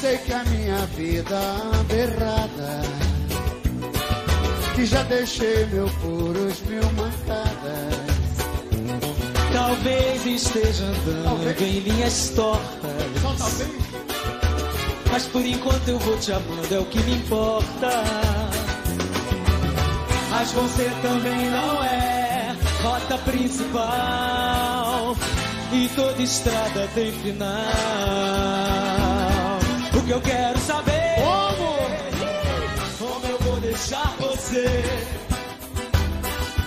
sei 0.00 0.18
que 0.18 0.32
a 0.32 0.44
minha 0.44 0.86
vida 0.96 1.36
anda 1.36 1.94
errada. 1.94 2.82
Que 4.76 4.86
já 4.86 5.02
deixei 5.02 5.66
meu 5.66 5.88
puros 6.00 6.21
esteja 10.42 10.84
andando 10.84 11.24
Talvez. 11.24 11.60
em 11.62 11.80
linhas 11.80 12.30
tortas. 12.34 12.90
Só 13.22 13.34
talvez. 13.38 13.70
Mas 15.10 15.26
por 15.26 15.44
enquanto 15.44 15.88
eu 15.88 15.98
vou 15.98 16.16
te 16.18 16.32
amando, 16.32 16.74
é 16.74 16.78
o 16.78 16.84
que 16.86 16.98
me 17.02 17.14
importa. 17.16 17.90
Mas 20.30 20.50
você 20.52 20.90
também 21.02 21.50
não 21.50 21.84
é 21.84 22.56
rota 22.82 23.18
principal. 23.18 25.14
E 25.72 25.88
toda 25.94 26.22
estrada 26.22 26.88
tem 26.94 27.12
final. 27.12 27.48
O 29.94 30.00
que 30.04 30.10
eu 30.10 30.20
quero 30.20 30.58
saber 30.60 31.14
Como? 31.16 31.72
como 32.98 33.26
eu 33.26 33.38
vou 33.38 33.60
deixar 33.60 34.14
você 34.18 34.82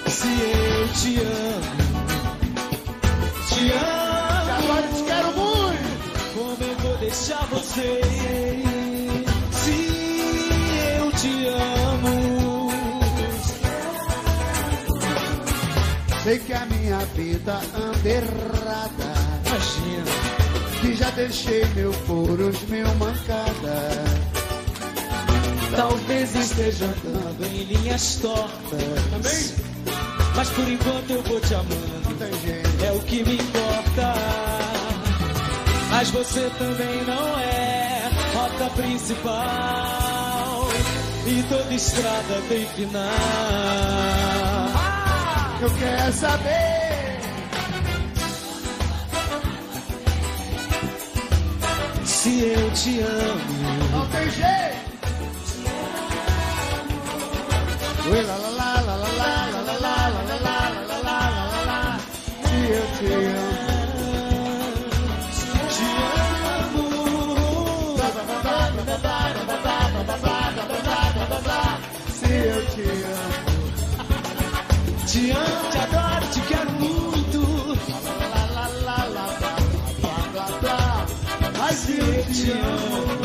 se 0.08 0.28
eu 0.28 0.88
te 0.94 1.18
amo. 1.20 1.85
Te 3.56 3.72
amo. 3.72 4.52
Agora 4.58 4.88
te 4.88 5.04
quero 5.04 5.32
muito. 5.34 5.90
Como 6.34 6.58
eu 6.64 6.76
vou 6.80 6.98
deixar 6.98 7.46
você 7.48 8.02
se 9.52 10.98
eu 11.00 11.12
te 11.14 11.48
amo? 11.48 12.72
Sei 16.24 16.40
que 16.40 16.54
a 16.54 16.66
minha 16.66 16.98
vida 17.16 17.62
anda 17.76 18.10
errada. 18.10 19.14
Imagina, 19.46 20.12
Que 20.82 20.94
já 20.96 21.10
deixei 21.12 21.66
meu 21.76 21.92
puros 22.08 22.62
mil 22.64 22.88
mancadas. 22.96 24.36
talvez 25.76 26.36
esteja 26.36 26.86
andando 26.86 27.46
em 27.46 27.64
linhas 27.64 28.16
tortas. 28.18 28.82
Também? 29.12 29.75
Mas 30.36 30.50
por 30.50 30.68
enquanto 30.68 31.10
eu 31.12 31.24
vou 31.24 31.40
te 31.40 31.54
amando, 31.54 32.06
é 32.86 32.92
o 32.92 33.00
que 33.02 33.24
me 33.24 33.36
importa. 33.36 34.14
Mas 35.90 36.10
você 36.12 36.52
também 36.58 37.04
não 37.06 37.40
é 37.40 38.10
rota 38.34 38.70
principal. 38.76 40.68
E 41.26 41.44
toda 41.50 41.74
estrada 41.74 42.42
tem 42.50 42.66
final. 42.68 43.04
Eu 45.62 45.72
quero 45.80 46.14
saber. 46.14 47.20
Se 52.04 52.40
eu 52.42 52.72
te 52.72 53.00
amo. 53.00 53.90
Não 53.92 54.06
tem 54.10 54.30
jeito. 54.32 54.86
Ui, 58.08 58.22
lá, 58.22 58.36
lá, 58.36 58.50
lá, 58.50 58.75
Se 63.06 63.12
eu 72.26 72.66
te 72.66 72.82
amo, 72.82 73.46
te 75.06 75.32
amo, 75.32 75.70
adoro, 75.84 76.26
te 76.34 76.40
quero 76.42 76.72
muito. 76.72 77.40
Se 81.74 81.92
eu 82.00 82.26
te 82.34 82.52
amo. 82.52 83.25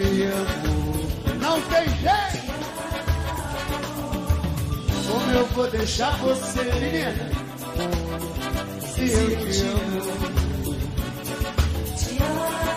Te 0.00 0.22
amo. 0.24 1.38
Não 1.40 1.60
tem 1.62 1.84
jeito. 1.84 2.50
Como 5.06 5.30
eu 5.32 5.46
vou 5.46 5.70
deixar 5.70 6.16
você, 6.18 6.62
menina? 6.62 7.30
Se 8.86 9.12
eu 9.12 9.50
te 9.50 9.62
amo. 9.62 10.00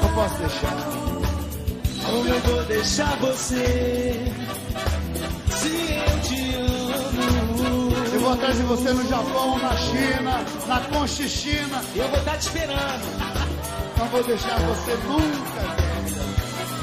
Não 0.02 0.14
posso 0.14 0.38
deixar. 0.38 0.78
Como 2.06 2.28
eu 2.28 2.40
vou 2.42 2.64
deixar 2.66 3.16
você? 3.18 4.34
Se 5.50 5.68
eu 5.68 6.20
te 6.22 6.56
amo. 6.56 7.94
Eu 8.14 8.20
vou 8.20 8.34
atrás 8.34 8.58
de 8.58 8.64
você 8.64 8.92
no 8.92 9.08
Japão, 9.08 9.58
na 9.60 9.78
China, 9.78 10.46
na 10.68 10.80
Conchichina. 10.82 11.82
Eu 11.96 12.10
vou 12.10 12.20
estar 12.20 12.38
te 12.38 12.48
esperando. 12.48 13.04
Não 13.98 14.08
vou 14.08 14.24
deixar 14.24 14.60
você 14.60 14.96
nunca. 15.08 15.43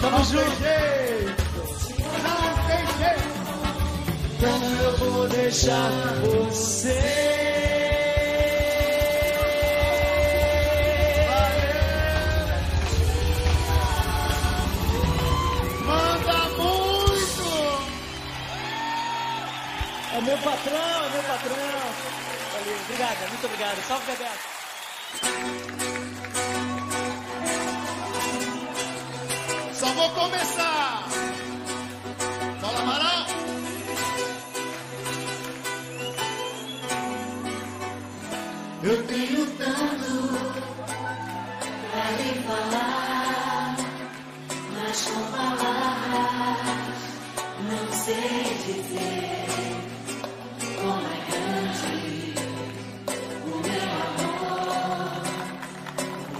Tamo 0.00 0.24
junto. 0.24 0.40
Não 2.24 2.40
tem 2.66 2.84
jeito. 2.98 3.28
Como 4.40 4.66
eu 4.82 4.96
vou 4.96 5.28
deixar 5.28 5.90
você? 6.22 7.40
É 20.12 20.22
meu 20.22 20.36
patrão, 20.38 21.10
meu 21.12 21.22
patrão. 21.22 21.56
Valeu, 22.52 22.76
obrigado, 22.84 23.28
muito 23.28 23.46
obrigado. 23.46 23.86
Salve, 23.86 24.12
Bebeto. 24.12 24.39
Eu 38.90 39.06
tenho 39.06 39.46
tanto 39.56 40.12
pra 41.92 42.10
lhe 42.10 42.30
falar, 42.42 43.76
mas 44.74 44.98
com 45.06 45.22
palavras 45.30 46.60
não 47.70 47.86
sei 47.92 48.42
dizer 48.66 49.46
como 50.74 51.06
é 51.06 51.18
grande 51.30 52.34
o 53.44 53.54
meu 53.62 53.90
amor 54.08 55.22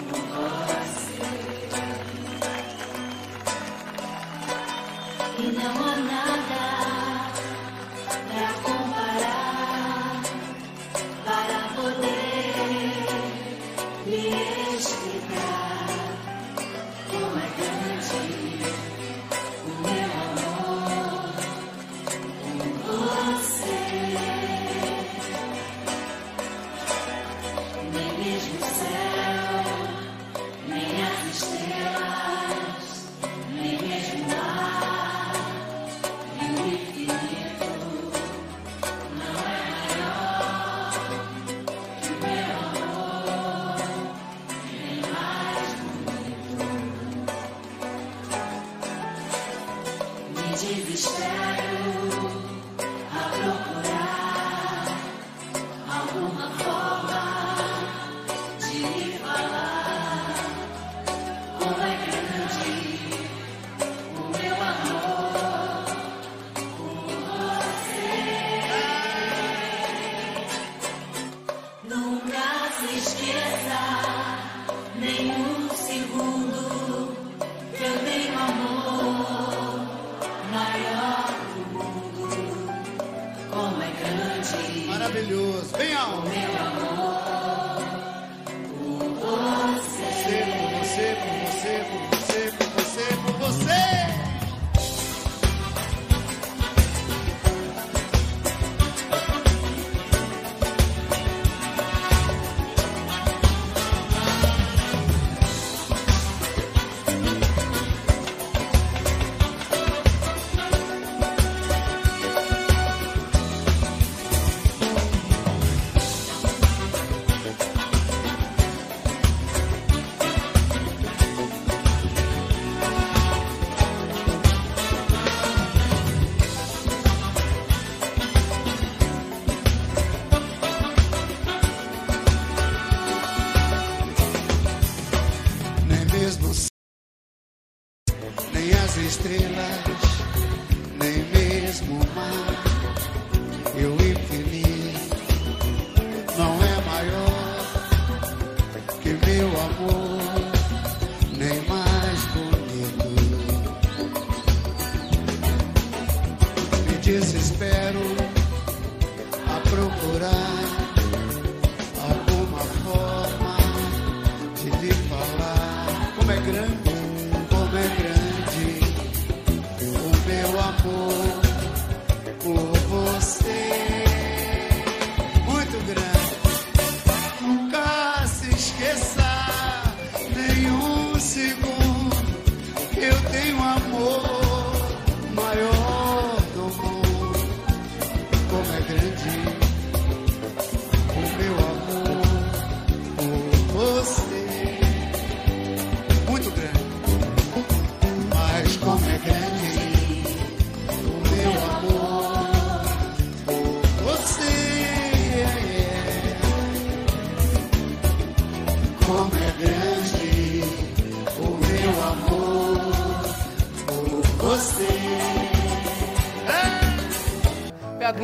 por 0.08 0.22
você. 0.34 1.22
E 5.38 5.40
não 5.52 5.74
há 5.84 5.96
nada 6.00 6.79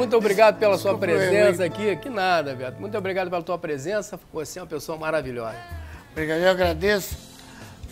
muito 0.06 0.18
obrigado 0.18 0.58
pela 0.58 0.78
sua 0.78 0.96
presença 0.96 1.64
aqui. 1.64 1.96
Que 1.96 2.08
nada, 2.08 2.54
Beto. 2.54 2.80
Muito 2.80 2.96
obrigado 2.96 3.28
pela 3.28 3.42
tua 3.42 3.58
presença. 3.58 4.18
Você 4.32 4.60
é 4.60 4.62
uma 4.62 4.68
pessoa 4.68 4.96
maravilhosa. 4.96 5.56
Obrigado, 6.12 6.38
eu 6.38 6.50
agradeço. 6.50 7.16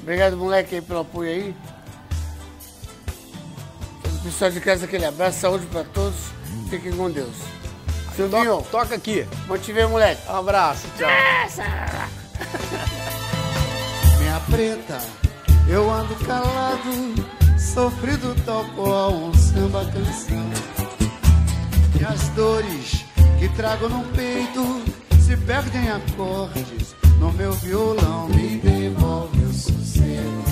Obrigado, 0.01 0.37
moleque, 0.37 0.77
aí, 0.77 0.83
pelo 0.83 1.01
apoio 1.01 1.31
aí. 1.31 1.55
O 4.07 4.19
pessoal 4.23 4.51
de 4.51 4.61
casa, 4.61 4.85
aquele 4.85 5.05
abraço, 5.05 5.41
saúde 5.41 5.67
pra 5.67 5.83
todos. 5.83 6.15
Fiquem 6.71 6.93
com 6.93 7.11
Deus. 7.11 7.35
Silvinho, 8.15 8.59
Toca, 8.59 8.69
toca 8.71 8.95
aqui. 8.95 9.27
vou 9.49 9.59
te 9.59 9.73
ver, 9.73 9.89
moleque. 9.89 10.21
Um 10.31 10.37
abraço. 10.37 10.87
Tchau. 10.97 11.09
Minha 14.21 14.41
preta, 14.51 15.01
eu 15.69 15.91
ando 15.91 16.15
calado, 16.25 17.15
sofrido 17.59 18.37
tal 18.47 18.65
qual 18.77 19.12
um 19.12 19.35
samba 19.35 19.85
canção. 19.87 20.74
E 22.01 22.05
as 22.05 22.29
dores 22.31 23.05
que 23.39 23.49
trago 23.51 23.89
no 23.89 24.05
peito 24.13 24.83
se 25.21 25.37
perdem 25.37 25.85
em 25.85 25.91
acordes 25.91 26.95
no 27.19 27.33
meu 27.33 27.53
violão. 27.53 28.29
Me 28.29 28.59
devolve 28.59 29.39
o 29.43 29.53
sossego, 29.53 30.45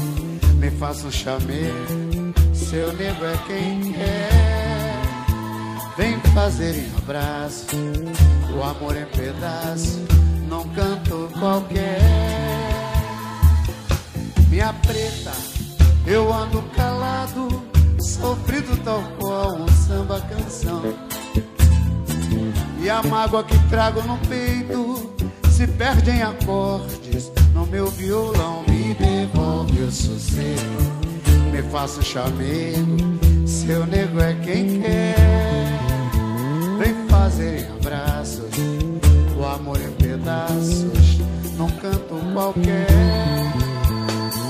me 0.57 0.70
faça 0.70 1.07
um 1.07 1.11
chamego, 1.11 2.32
seu 2.55 2.93
nego 2.95 3.24
é 3.24 3.36
quem 3.47 3.93
quer. 3.93 4.62
Vem 5.97 6.18
fazer 6.34 6.74
em 6.74 6.97
abraço, 6.97 7.66
o 8.57 8.62
amor 8.62 8.97
em 8.97 9.05
pedaço, 9.07 10.01
num 10.49 10.66
canto 10.70 11.28
qualquer. 11.38 12.01
Minha 14.49 14.72
preta, 14.72 15.32
eu 16.07 16.32
ando 16.32 16.62
calado, 16.74 17.49
sofrido 18.01 18.76
tal 18.84 19.03
qual 19.18 19.55
um 19.55 19.68
samba 19.68 20.20
canção. 20.22 21.11
E 22.82 22.90
a 22.90 23.00
mágoa 23.04 23.44
que 23.44 23.56
trago 23.68 24.02
no 24.02 24.18
peito 24.26 25.14
se 25.48 25.68
perde 25.68 26.10
em 26.10 26.22
acordes 26.22 27.30
no 27.54 27.64
meu 27.64 27.86
violão, 27.86 28.64
me 28.66 28.92
devolve 28.94 29.82
o 29.82 29.92
sossego, 29.92 30.82
me 31.52 31.62
faça 31.70 32.02
chamego, 32.02 32.96
seu 33.46 33.86
nego 33.86 34.20
é 34.20 34.34
quem 34.42 34.80
quer. 34.80 35.14
Vem 36.78 37.06
fazer 37.08 37.70
abraços, 37.78 38.50
o 39.38 39.44
amor 39.44 39.80
em 39.80 39.92
pedaços, 39.92 41.18
num 41.56 41.70
canto 41.70 42.16
qualquer. 42.32 42.88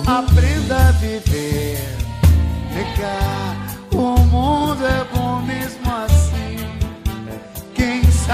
Aprenda 0.06 0.88
a 0.88 0.92
viver, 0.92 1.78
negar, 2.72 3.76
o 3.92 4.18
mundo 4.20 4.86
é 4.86 5.01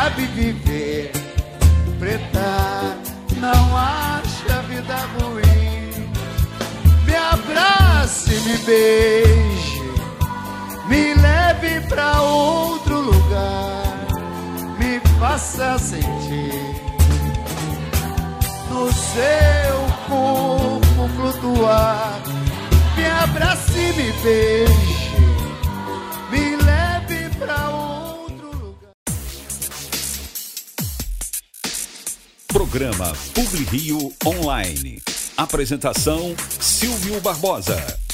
sabe 0.08 0.26
viver, 0.28 1.12
preta, 1.98 2.96
não 3.36 3.76
acha 3.76 4.62
vida 4.62 4.96
ruim. 5.18 6.10
Me 7.04 7.14
abrace, 7.14 8.34
me 8.40 8.56
beije, 8.58 9.82
me 10.88 11.14
leve 11.14 11.86
pra 11.88 12.22
outro 12.22 13.00
lugar, 13.02 14.06
me 14.78 14.98
faça 15.20 15.78
sentir 15.78 16.80
no 18.70 18.90
seu 18.92 19.78
corpo 20.08 21.08
flutuar. 21.16 22.18
Me 22.96 23.06
abrace, 23.06 23.92
me 23.96 24.12
beije, 24.22 25.16
me 26.30 26.56
leve 26.56 27.28
pra 27.38 27.68
outro 27.68 27.77
Programa 32.58 33.12
Publi 33.36 33.62
Rio 33.66 34.12
Online. 34.26 35.00
Apresentação 35.36 36.34
Silvio 36.58 37.20
Barbosa. 37.20 38.07